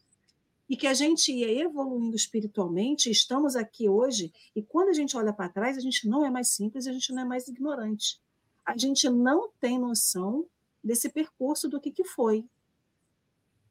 [0.69, 5.33] e que a gente ia evoluindo espiritualmente, estamos aqui hoje, e quando a gente olha
[5.33, 8.21] para trás, a gente não é mais simples, a gente não é mais ignorante.
[8.65, 10.47] A gente não tem noção
[10.83, 12.45] desse percurso do que, que foi.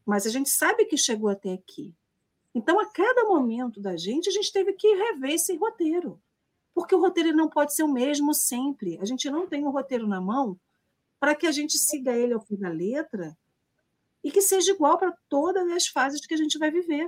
[0.05, 1.93] Mas a gente sabe que chegou até aqui.
[2.53, 6.21] Então, a cada momento da gente, a gente teve que rever esse roteiro
[6.75, 8.99] porque o roteiro não pode ser o mesmo sempre.
[9.01, 10.59] A gente não tem um roteiro na mão
[11.17, 13.35] para que a gente siga ele ao fim da letra
[14.21, 17.07] e que seja igual para todas as fases que a gente vai viver.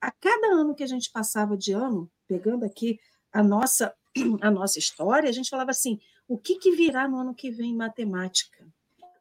[0.00, 2.98] A cada ano que a gente passava de ano, pegando aqui
[3.30, 3.94] a nossa
[4.40, 7.72] a nossa história, a gente falava assim: o que, que virá no ano que vem
[7.72, 8.66] em matemática?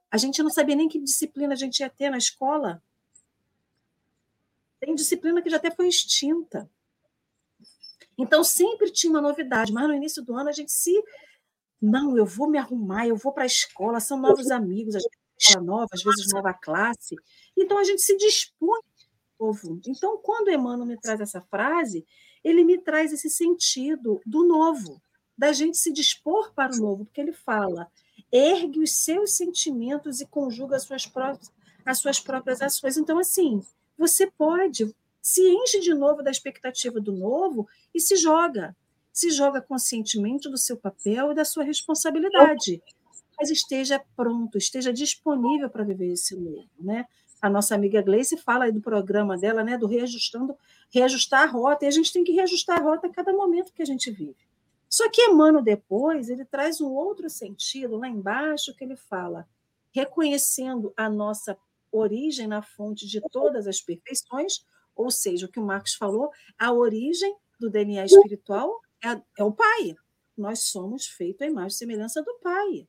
[0.09, 2.81] A gente não sabia nem que disciplina a gente ia ter na escola.
[4.79, 6.69] Tem disciplina que já até foi extinta.
[8.17, 11.03] Então sempre tinha uma novidade, mas no início do ano a gente se
[11.79, 15.17] não, eu vou me arrumar, eu vou para a escola, são novos amigos, a gente
[15.39, 17.15] escola nova, às vezes nova classe.
[17.55, 18.81] Então a gente se dispõe
[19.39, 19.79] novo.
[19.87, 22.05] Então quando Emmanuel me traz essa frase,
[22.43, 25.01] ele me traz esse sentido do novo,
[25.37, 27.87] da gente se dispor para o novo, porque ele fala:
[28.31, 31.51] ergue os seus sentimentos e conjuga as suas próprias,
[31.85, 32.97] as suas próprias ações.
[32.97, 33.61] Então, assim,
[33.97, 34.93] você pode,
[35.27, 38.73] se enche de novo da expectativa do novo e se joga.
[39.11, 42.81] Se joga conscientemente do seu papel e da sua responsabilidade.
[43.37, 46.69] Mas esteja pronto, esteja disponível para viver esse novo.
[46.79, 47.05] Né?
[47.41, 50.55] A nossa amiga Gleice fala aí do programa dela, né, do reajustando,
[50.89, 53.81] reajustar a rota, e a gente tem que reajustar a rota a cada momento que
[53.81, 54.37] a gente vive.
[54.89, 59.45] Só que Emmanuel depois, ele traz um outro sentido lá embaixo que ele fala,
[59.91, 61.57] reconhecendo a nossa
[61.91, 64.65] origem na fonte de todas as perfeições,
[64.97, 69.51] ou seja, o que o Marcos falou, a origem do DNA espiritual é, é o
[69.51, 69.95] Pai.
[70.37, 72.87] Nós somos feitos à imagem e semelhança do Pai.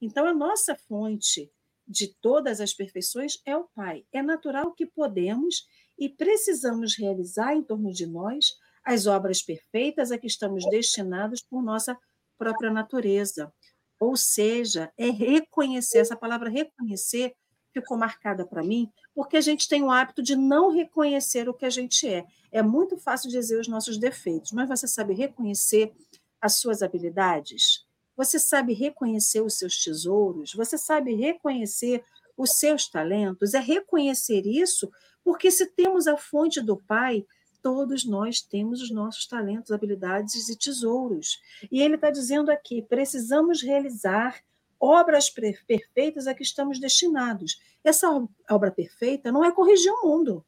[0.00, 1.50] Então, a nossa fonte
[1.86, 4.04] de todas as perfeições é o Pai.
[4.12, 5.66] É natural que podemos
[5.98, 8.52] e precisamos realizar em torno de nós
[8.84, 11.96] as obras perfeitas a que estamos destinados por nossa
[12.36, 13.52] própria natureza.
[13.98, 17.34] Ou seja, é reconhecer, essa palavra reconhecer
[17.74, 21.66] ficou marcada para mim, porque a gente tem o hábito de não reconhecer o que
[21.66, 22.24] a gente é.
[22.50, 25.92] É muito fácil dizer os nossos defeitos, mas você sabe reconhecer
[26.40, 27.84] as suas habilidades?
[28.16, 30.54] Você sabe reconhecer os seus tesouros?
[30.54, 32.04] Você sabe reconhecer
[32.36, 33.54] os seus talentos?
[33.54, 34.90] É reconhecer isso,
[35.24, 37.26] porque se temos a fonte do Pai,
[37.60, 41.40] todos nós temos os nossos talentos, habilidades e tesouros.
[41.72, 44.40] E ele está dizendo aqui: precisamos realizar
[44.80, 47.60] obras perfeitas a que estamos destinados.
[47.82, 48.08] Essa
[48.50, 50.44] obra perfeita não é corrigir o mundo.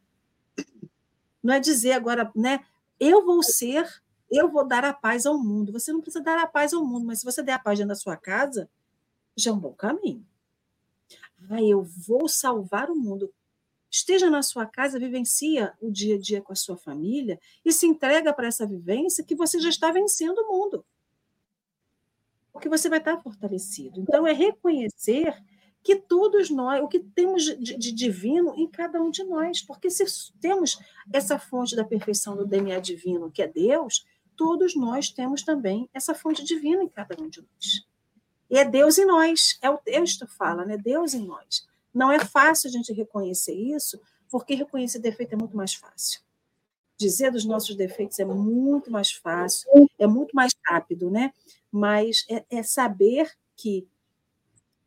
[1.43, 2.65] Não é dizer agora, né?
[2.99, 3.87] Eu vou ser,
[4.31, 5.73] eu vou dar a paz ao mundo.
[5.73, 7.91] Você não precisa dar a paz ao mundo, mas se você der a paz dentro
[7.91, 8.69] da sua casa,
[9.37, 10.27] já é um bom caminho.
[11.51, 13.33] Ah, eu vou salvar o mundo.
[13.91, 17.87] Esteja na sua casa, vivencia o dia a dia com a sua família e se
[17.87, 20.85] entrega para essa vivência que você já está vencendo o mundo
[22.57, 24.01] porque você vai estar fortalecido.
[24.01, 25.37] Então, é reconhecer
[25.83, 29.91] que todos nós, o que temos de, de, divino em cada um de nós, porque
[29.91, 30.05] se
[30.41, 30.79] temos
[31.13, 36.15] essa fonte da perfeição do DNA divino, que é Deus, todos nós temos também essa
[36.15, 37.87] fonte divina em cada um de nós.
[38.49, 40.79] E é Deus em nós, é o texto fala, né?
[40.79, 41.69] Deus em nós.
[41.93, 44.01] Não é fácil a gente reconhecer isso,
[44.31, 46.23] porque reconhecer defeito é muito mais fácil.
[46.97, 51.35] Dizer dos nossos defeitos é muito mais fácil, é muito mais rápido, né?
[51.77, 53.87] Mas é, é saber que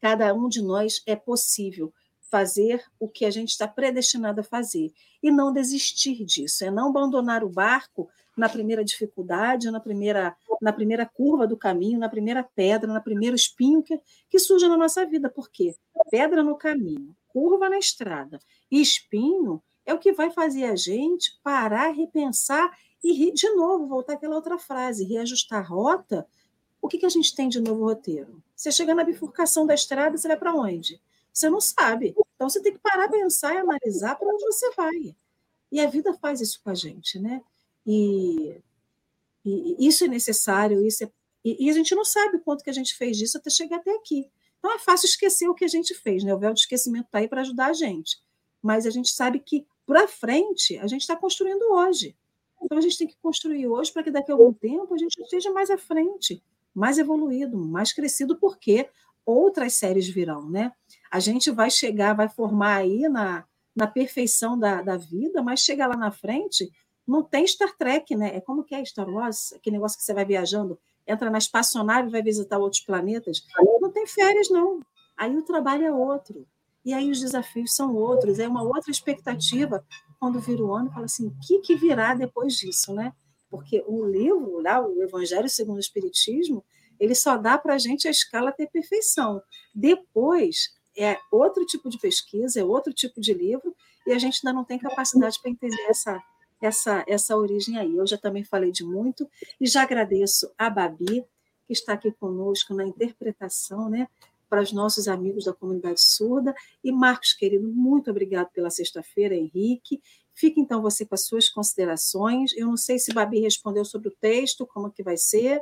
[0.02, 1.94] cada um de nós é possível
[2.32, 6.90] fazer o que a gente está predestinado a fazer e não desistir disso, é não
[6.90, 12.44] abandonar o barco na primeira dificuldade, na primeira, na primeira curva do caminho, na primeira
[12.44, 15.30] pedra, na primeiro espinho que, que surge na nossa vida.
[15.30, 15.76] Por quê?
[16.10, 18.40] Pedra no caminho, curva na estrada
[18.72, 22.72] e espinho é o que vai fazer a gente parar, repensar
[23.04, 26.28] e, de novo, voltar àquela outra frase, reajustar a rota
[26.90, 28.42] que, que a gente tem de novo roteiro?
[28.56, 31.02] Você chega na bifurcação da estrada, você vai para onde?
[31.32, 32.16] Você não sabe.
[32.36, 35.16] Então você tem que parar, pensar e analisar para onde você vai.
[35.72, 37.42] E a vida faz isso com a gente, né?
[37.86, 38.62] E,
[39.46, 41.12] e isso é necessário, isso é,
[41.44, 43.78] e, e, a gente não sabe o quanto que a gente fez disso até chegar
[43.78, 44.30] até aqui.
[44.58, 46.34] Então é fácil esquecer o que a gente fez, né?
[46.34, 48.18] O véu de esquecimento está aí para ajudar a gente.
[48.62, 52.16] Mas a gente sabe que para frente a gente está construindo hoje.
[52.62, 55.18] Então a gente tem que construir hoje para que daqui a algum tempo a gente
[55.22, 56.44] esteja mais à frente
[56.80, 58.90] mais evoluído, mais crescido, porque
[59.26, 60.72] outras séries virão, né?
[61.12, 65.88] A gente vai chegar, vai formar aí na, na perfeição da, da vida, mas chegar
[65.88, 66.72] lá na frente,
[67.06, 68.36] não tem Star Trek, né?
[68.36, 72.08] É como que é Star Wars, aquele negócio que você vai viajando, entra na espaçonave
[72.08, 73.46] e vai visitar outros planetas.
[73.82, 74.80] Não tem férias, não.
[75.18, 76.48] Aí o trabalho é outro.
[76.86, 79.84] E aí os desafios são outros, é uma outra expectativa
[80.20, 83.14] quando vira o ano, fala assim, o que, que virá depois disso, né?
[83.50, 86.64] Porque o livro, lá, o Evangelho segundo o Espiritismo,
[87.00, 89.42] ele só dá para a gente a escala ter perfeição.
[89.74, 93.76] Depois é outro tipo de pesquisa, é outro tipo de livro,
[94.06, 96.22] e a gente ainda não tem capacidade para entender essa,
[96.62, 97.96] essa, essa origem aí.
[97.96, 99.30] Eu já também falei de muito,
[99.60, 101.26] e já agradeço a Babi,
[101.66, 104.08] que está aqui conosco na interpretação, né?
[104.50, 106.56] Para os nossos amigos da comunidade surda.
[106.84, 110.02] E Marcos, querido, muito obrigado pela sexta-feira, Henrique.
[110.40, 112.56] Fique então você com as suas considerações.
[112.56, 115.62] Eu não sei se Babi respondeu sobre o texto, como que vai ser.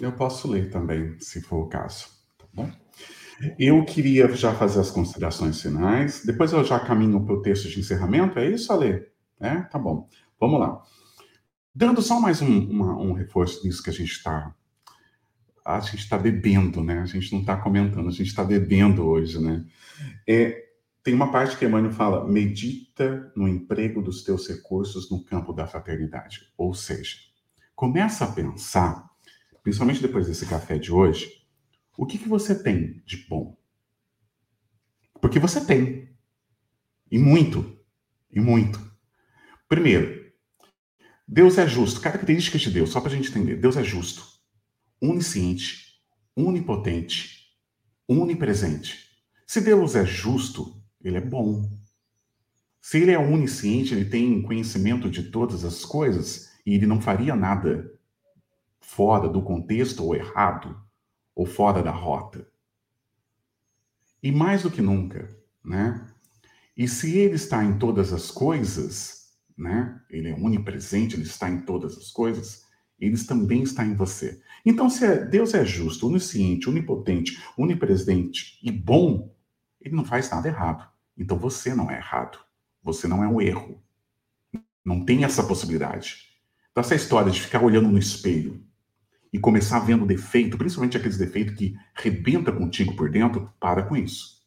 [0.00, 2.68] Eu posso ler também, se for o caso, tá bom?
[3.56, 7.78] Eu queria já fazer as considerações finais, depois eu já caminho para o texto de
[7.78, 9.06] encerramento, é isso, Ale?
[9.38, 9.60] É?
[9.62, 10.08] Tá bom.
[10.40, 10.82] Vamos lá.
[11.72, 14.52] Dando só mais um, uma, um reforço nisso que a gente está
[15.64, 16.98] a gente está bebendo, né?
[16.98, 19.64] A gente não está comentando, a gente está bebendo hoje, né?
[20.28, 20.61] É,
[21.02, 25.66] tem uma parte que Emmanuel fala: medita no emprego dos teus recursos no campo da
[25.66, 26.52] fraternidade.
[26.56, 27.16] Ou seja,
[27.74, 29.10] começa a pensar,
[29.62, 31.44] principalmente depois desse café de hoje,
[31.96, 33.56] o que, que você tem de bom?
[35.20, 36.10] Porque você tem.
[37.10, 37.78] E muito.
[38.30, 38.80] E muito.
[39.68, 40.32] Primeiro,
[41.26, 42.00] Deus é justo.
[42.00, 43.56] Características de Deus, só para a gente entender.
[43.56, 44.24] Deus é justo,
[45.00, 46.00] onisciente,
[46.34, 47.50] onipotente,
[48.08, 49.10] onipresente.
[49.46, 51.70] Se Deus é justo, ele é bom.
[52.80, 57.36] Se ele é onisciente, ele tem conhecimento de todas as coisas e ele não faria
[57.36, 57.92] nada
[58.80, 60.76] fora do contexto ou errado
[61.34, 62.46] ou fora da rota.
[64.22, 65.28] E mais do que nunca,
[65.64, 66.06] né?
[66.76, 70.00] E se ele está em todas as coisas, né?
[70.10, 72.64] Ele é onipresente, ele está em todas as coisas,
[72.98, 74.40] ele também está em você.
[74.64, 79.34] Então, se é, Deus é justo, onisciente, onipotente, onipresente e bom,
[79.80, 80.91] ele não faz nada errado.
[81.16, 82.38] Então você não é errado.
[82.82, 83.82] Você não é um erro.
[84.84, 86.32] Não tem essa possibilidade.
[86.70, 88.64] Então, essa história de ficar olhando no espelho
[89.32, 94.42] e começar vendo defeito, principalmente aqueles defeitos que rebenta contigo por dentro, para com isso.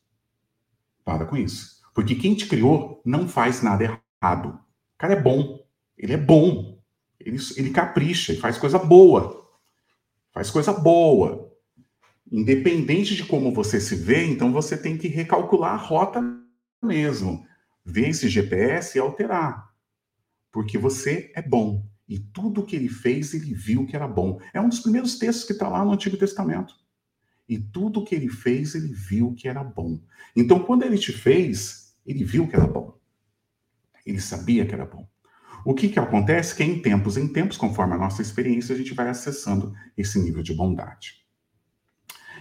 [1.03, 1.81] Para com isso.
[1.93, 4.49] Porque quem te criou não faz nada errado.
[4.49, 5.65] O cara é bom.
[5.97, 6.77] Ele é bom.
[7.19, 9.49] Ele, ele capricha, ele faz coisa boa.
[10.33, 11.51] Faz coisa boa.
[12.29, 16.21] Independente de como você se vê, então você tem que recalcular a rota
[16.85, 17.45] mesmo.
[17.83, 19.73] Ver esse GPS e alterar.
[20.51, 21.85] Porque você é bom.
[22.07, 24.39] E tudo que ele fez, ele viu que era bom.
[24.53, 26.75] É um dos primeiros textos que está lá no Antigo Testamento.
[27.49, 29.99] E tudo que ele fez, ele viu que era bom.
[30.35, 32.97] Então, quando ele te fez, ele viu que era bom.
[34.05, 35.07] Ele sabia que era bom.
[35.65, 36.55] O que, que acontece?
[36.55, 40.43] Que em tempos em tempos, conforme a nossa experiência, a gente vai acessando esse nível
[40.43, 41.24] de bondade.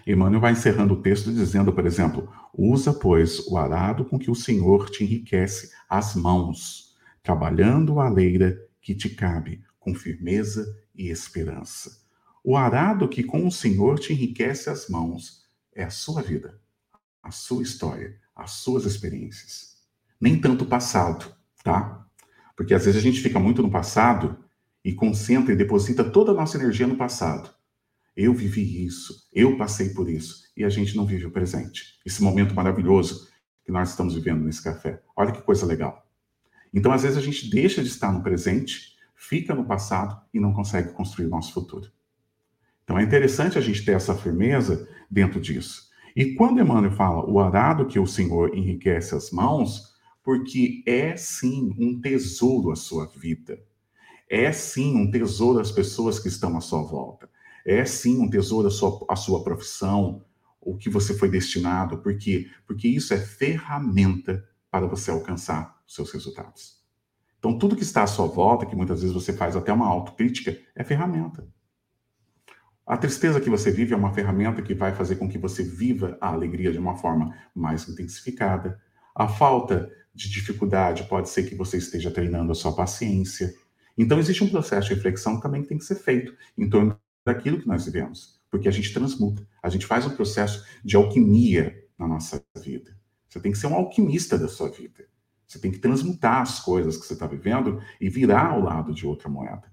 [0.06, 4.34] Emmanuel vai encerrando o texto dizendo, por exemplo, usa, pois, o arado com que o
[4.34, 12.04] Senhor te enriquece as mãos, trabalhando a leira que te cabe, com firmeza e esperança.
[12.42, 15.42] O arado que com o Senhor te enriquece as mãos
[15.74, 16.60] é a sua vida,
[17.22, 19.78] a sua história, as suas experiências.
[20.20, 22.06] Nem tanto o passado, tá?
[22.54, 24.38] Porque às vezes a gente fica muito no passado
[24.84, 27.50] e concentra e deposita toda a nossa energia no passado.
[28.16, 31.98] Eu vivi isso, eu passei por isso, e a gente não vive o presente.
[32.06, 33.28] Esse momento maravilhoso
[33.64, 35.02] que nós estamos vivendo nesse café.
[35.16, 36.06] Olha que coisa legal.
[36.72, 40.52] Então, às vezes, a gente deixa de estar no presente, fica no passado e não
[40.52, 41.90] consegue construir o nosso futuro.
[42.84, 45.88] Então, é interessante a gente ter essa firmeza dentro disso.
[46.14, 51.74] E quando Emmanuel fala o arado que o Senhor enriquece as mãos, porque é sim
[51.78, 53.58] um tesouro a sua vida.
[54.28, 57.28] É sim um tesouro as pessoas que estão à sua volta.
[57.64, 60.24] É sim um tesouro a sua, a sua profissão,
[60.60, 61.98] o que você foi destinado.
[61.98, 62.50] Por quê?
[62.66, 66.82] Porque isso é ferramenta para você alcançar os seus resultados.
[67.38, 70.58] Então, tudo que está à sua volta, que muitas vezes você faz até uma autocrítica,
[70.74, 71.46] é ferramenta.
[72.86, 76.18] A tristeza que você vive é uma ferramenta que vai fazer com que você viva
[76.20, 78.80] a alegria de uma forma mais intensificada.
[79.14, 83.52] A falta de dificuldade pode ser que você esteja treinando a sua paciência.
[83.96, 87.60] Então, existe um processo de reflexão que também tem que ser feito em torno daquilo
[87.60, 92.06] que nós vivemos, porque a gente transmuta, a gente faz um processo de alquimia na
[92.06, 92.96] nossa vida.
[93.28, 95.06] Você tem que ser um alquimista da sua vida.
[95.46, 99.06] Você tem que transmutar as coisas que você está vivendo e virar ao lado de
[99.06, 99.72] outra moeda.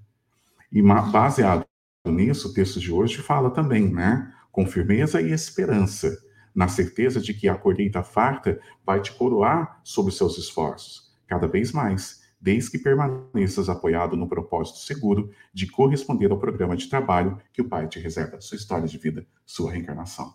[0.72, 1.66] E baseado
[2.06, 4.34] nisso, o texto de hoje fala também, né?
[4.52, 6.18] Com firmeza e esperança,
[6.54, 11.48] na certeza de que a colheita farta vai te coroar sobre os seus esforços, cada
[11.48, 17.40] vez mais, desde que permaneças apoiado no propósito seguro de corresponder ao programa de trabalho
[17.54, 20.34] que o Pai te reserva, sua história de vida, sua reencarnação.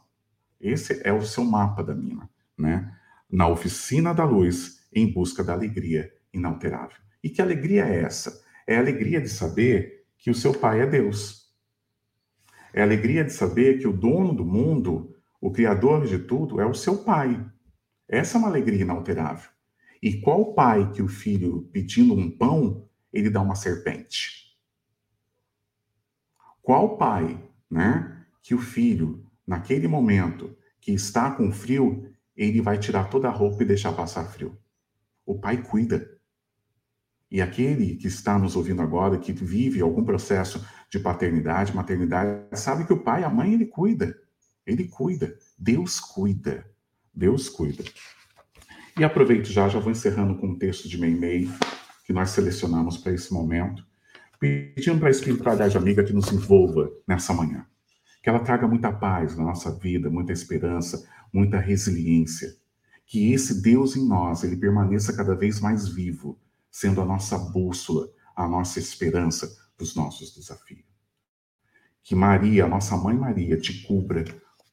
[0.61, 2.97] Esse é o seu mapa da mina, né?
[3.29, 6.97] Na oficina da luz, em busca da alegria inalterável.
[7.23, 8.41] E que alegria é essa?
[8.67, 11.53] É a alegria de saber que o seu pai é Deus.
[12.73, 16.67] É a alegria de saber que o dono do mundo, o criador de tudo, é
[16.67, 17.45] o seu pai.
[18.09, 19.51] Essa é uma alegria inalterável.
[20.03, 24.57] E qual pai que o filho pedindo um pão, ele dá uma serpente?
[26.63, 33.05] Qual pai, né, que o filho, naquele momento que está com frio, ele vai tirar
[33.05, 34.59] toda a roupa e deixar passar frio?
[35.25, 36.17] O pai cuida.
[37.31, 42.85] E aquele que está nos ouvindo agora, que vive algum processo de paternidade, maternidade, sabe
[42.85, 44.17] que o pai, a mãe, ele cuida.
[44.65, 45.37] Ele cuida.
[45.59, 46.69] Deus cuida.
[47.13, 47.85] Deus cuida.
[48.99, 51.49] E aproveito já, já vou encerrando com um texto de Meimei,
[52.05, 53.85] que nós selecionamos para esse momento,
[54.39, 57.67] pedindo para a espiritualidade amiga que nos envolva nessa manhã.
[58.23, 62.57] Que ela traga muita paz na nossa vida, muita esperança, muita resiliência
[63.07, 66.39] que esse Deus em nós, ele permaneça cada vez mais vivo,
[66.71, 70.85] sendo a nossa bússola, a nossa esperança dos nossos desafios.
[72.03, 74.25] Que Maria, nossa mãe Maria, te cubra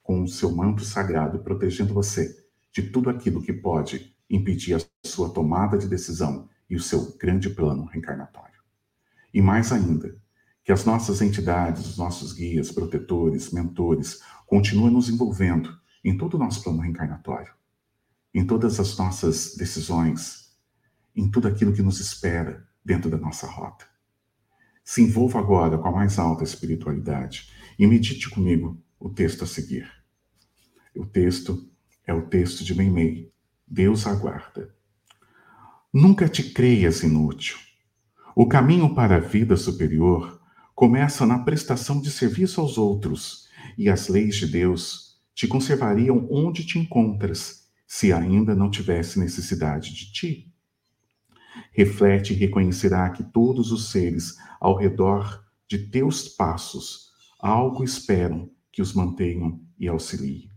[0.02, 5.30] com o seu manto sagrado, protegendo você de tudo aquilo que pode impedir a sua
[5.30, 8.62] tomada de decisão e o seu grande plano reencarnatório.
[9.34, 10.18] E mais ainda,
[10.64, 16.38] que as nossas entidades, os nossos guias, protetores, mentores, continuem nos envolvendo em todo o
[16.38, 17.54] nosso plano reencarnatório
[18.34, 20.52] em todas as nossas decisões,
[21.16, 23.86] em tudo aquilo que nos espera dentro da nossa rota.
[24.84, 29.88] Se envolva agora com a mais alta espiritualidade e medite comigo o texto a seguir.
[30.96, 31.70] O texto
[32.06, 33.32] é o texto de Meimei.
[33.74, 34.70] Deus aguarda.
[35.92, 37.58] Nunca te creias inútil.
[38.36, 40.40] O caminho para a vida superior
[40.76, 46.64] começa na prestação de serviço aos outros, e as leis de Deus te conservariam onde
[46.64, 50.54] te encontras se ainda não tivesse necessidade de ti.
[51.72, 58.82] reflete e reconhecerá que todos os seres ao redor de teus passos algo esperam que
[58.82, 60.50] os mantenham e auxiliem.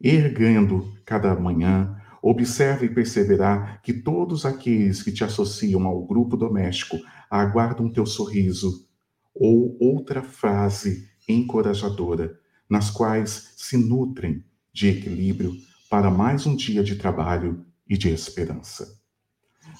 [0.00, 1.95] Ergando cada manhã,
[2.28, 6.98] observe e perceberá que todos aqueles que te associam ao grupo doméstico
[7.30, 8.84] aguardam teu sorriso
[9.32, 12.36] ou outra frase encorajadora,
[12.68, 15.52] nas quais se nutrem de equilíbrio
[15.88, 19.00] para mais um dia de trabalho e de esperança.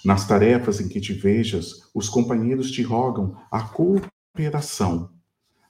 [0.05, 5.11] Nas tarefas em que te vejas, os companheiros te rogam a cooperação.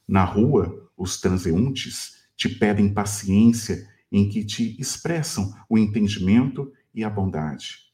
[0.07, 7.11] Na rua, os transeuntes te pedem paciência em que te expressam o entendimento e a
[7.11, 7.87] bondade.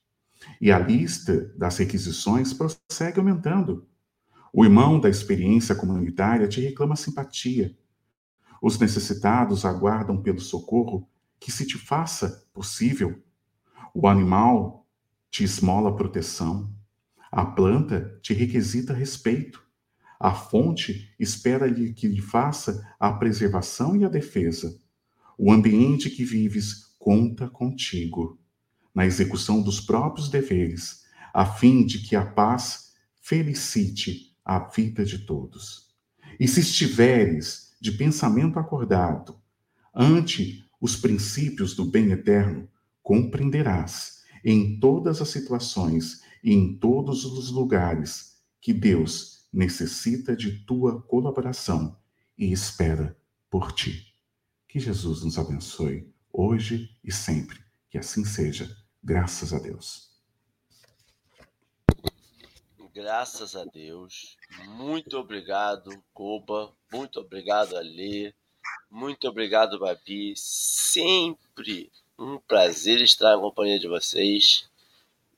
[0.60, 3.86] E a lista das requisições prossegue aumentando.
[4.52, 7.76] O irmão da experiência comunitária te reclama simpatia.
[8.60, 11.08] Os necessitados aguardam pelo socorro
[11.40, 13.22] que se te faça possível.
[13.94, 14.86] O animal
[15.30, 16.72] te esmola proteção.
[17.30, 19.66] A planta te requisita respeito.
[20.20, 24.78] A fonte espera que lhe faça a preservação e a defesa.
[25.44, 28.38] O ambiente que vives conta contigo
[28.94, 31.02] na execução dos próprios deveres,
[31.34, 35.88] a fim de que a paz felicite a vida de todos.
[36.38, 39.36] E se estiveres de pensamento acordado
[39.92, 42.68] ante os princípios do bem eterno,
[43.02, 51.02] compreenderás em todas as situações e em todos os lugares que Deus necessita de tua
[51.02, 51.98] colaboração
[52.38, 53.18] e espera
[53.50, 54.11] por ti.
[54.72, 57.62] Que Jesus nos abençoe hoje e sempre.
[57.90, 58.74] Que assim seja.
[59.04, 60.10] Graças a Deus.
[62.94, 64.38] Graças a Deus.
[64.68, 66.72] Muito obrigado, Coba.
[66.90, 68.32] Muito obrigado, Alê.
[68.90, 70.32] Muito obrigado, Babi.
[70.38, 74.70] Sempre um prazer estar na companhia de vocês.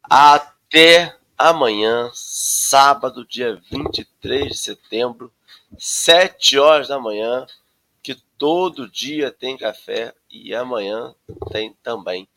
[0.00, 5.32] Até amanhã, sábado, dia 23 de setembro,
[5.76, 7.44] 7 horas da manhã,
[8.44, 11.14] todo dia tem café e amanhã
[11.50, 12.28] tem também.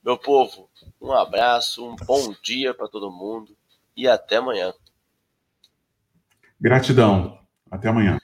[0.00, 0.70] Meu povo,
[1.02, 3.56] um abraço, um bom dia para todo mundo
[3.96, 4.72] e até amanhã.
[6.60, 7.36] Gratidão.
[7.68, 8.16] Até amanhã.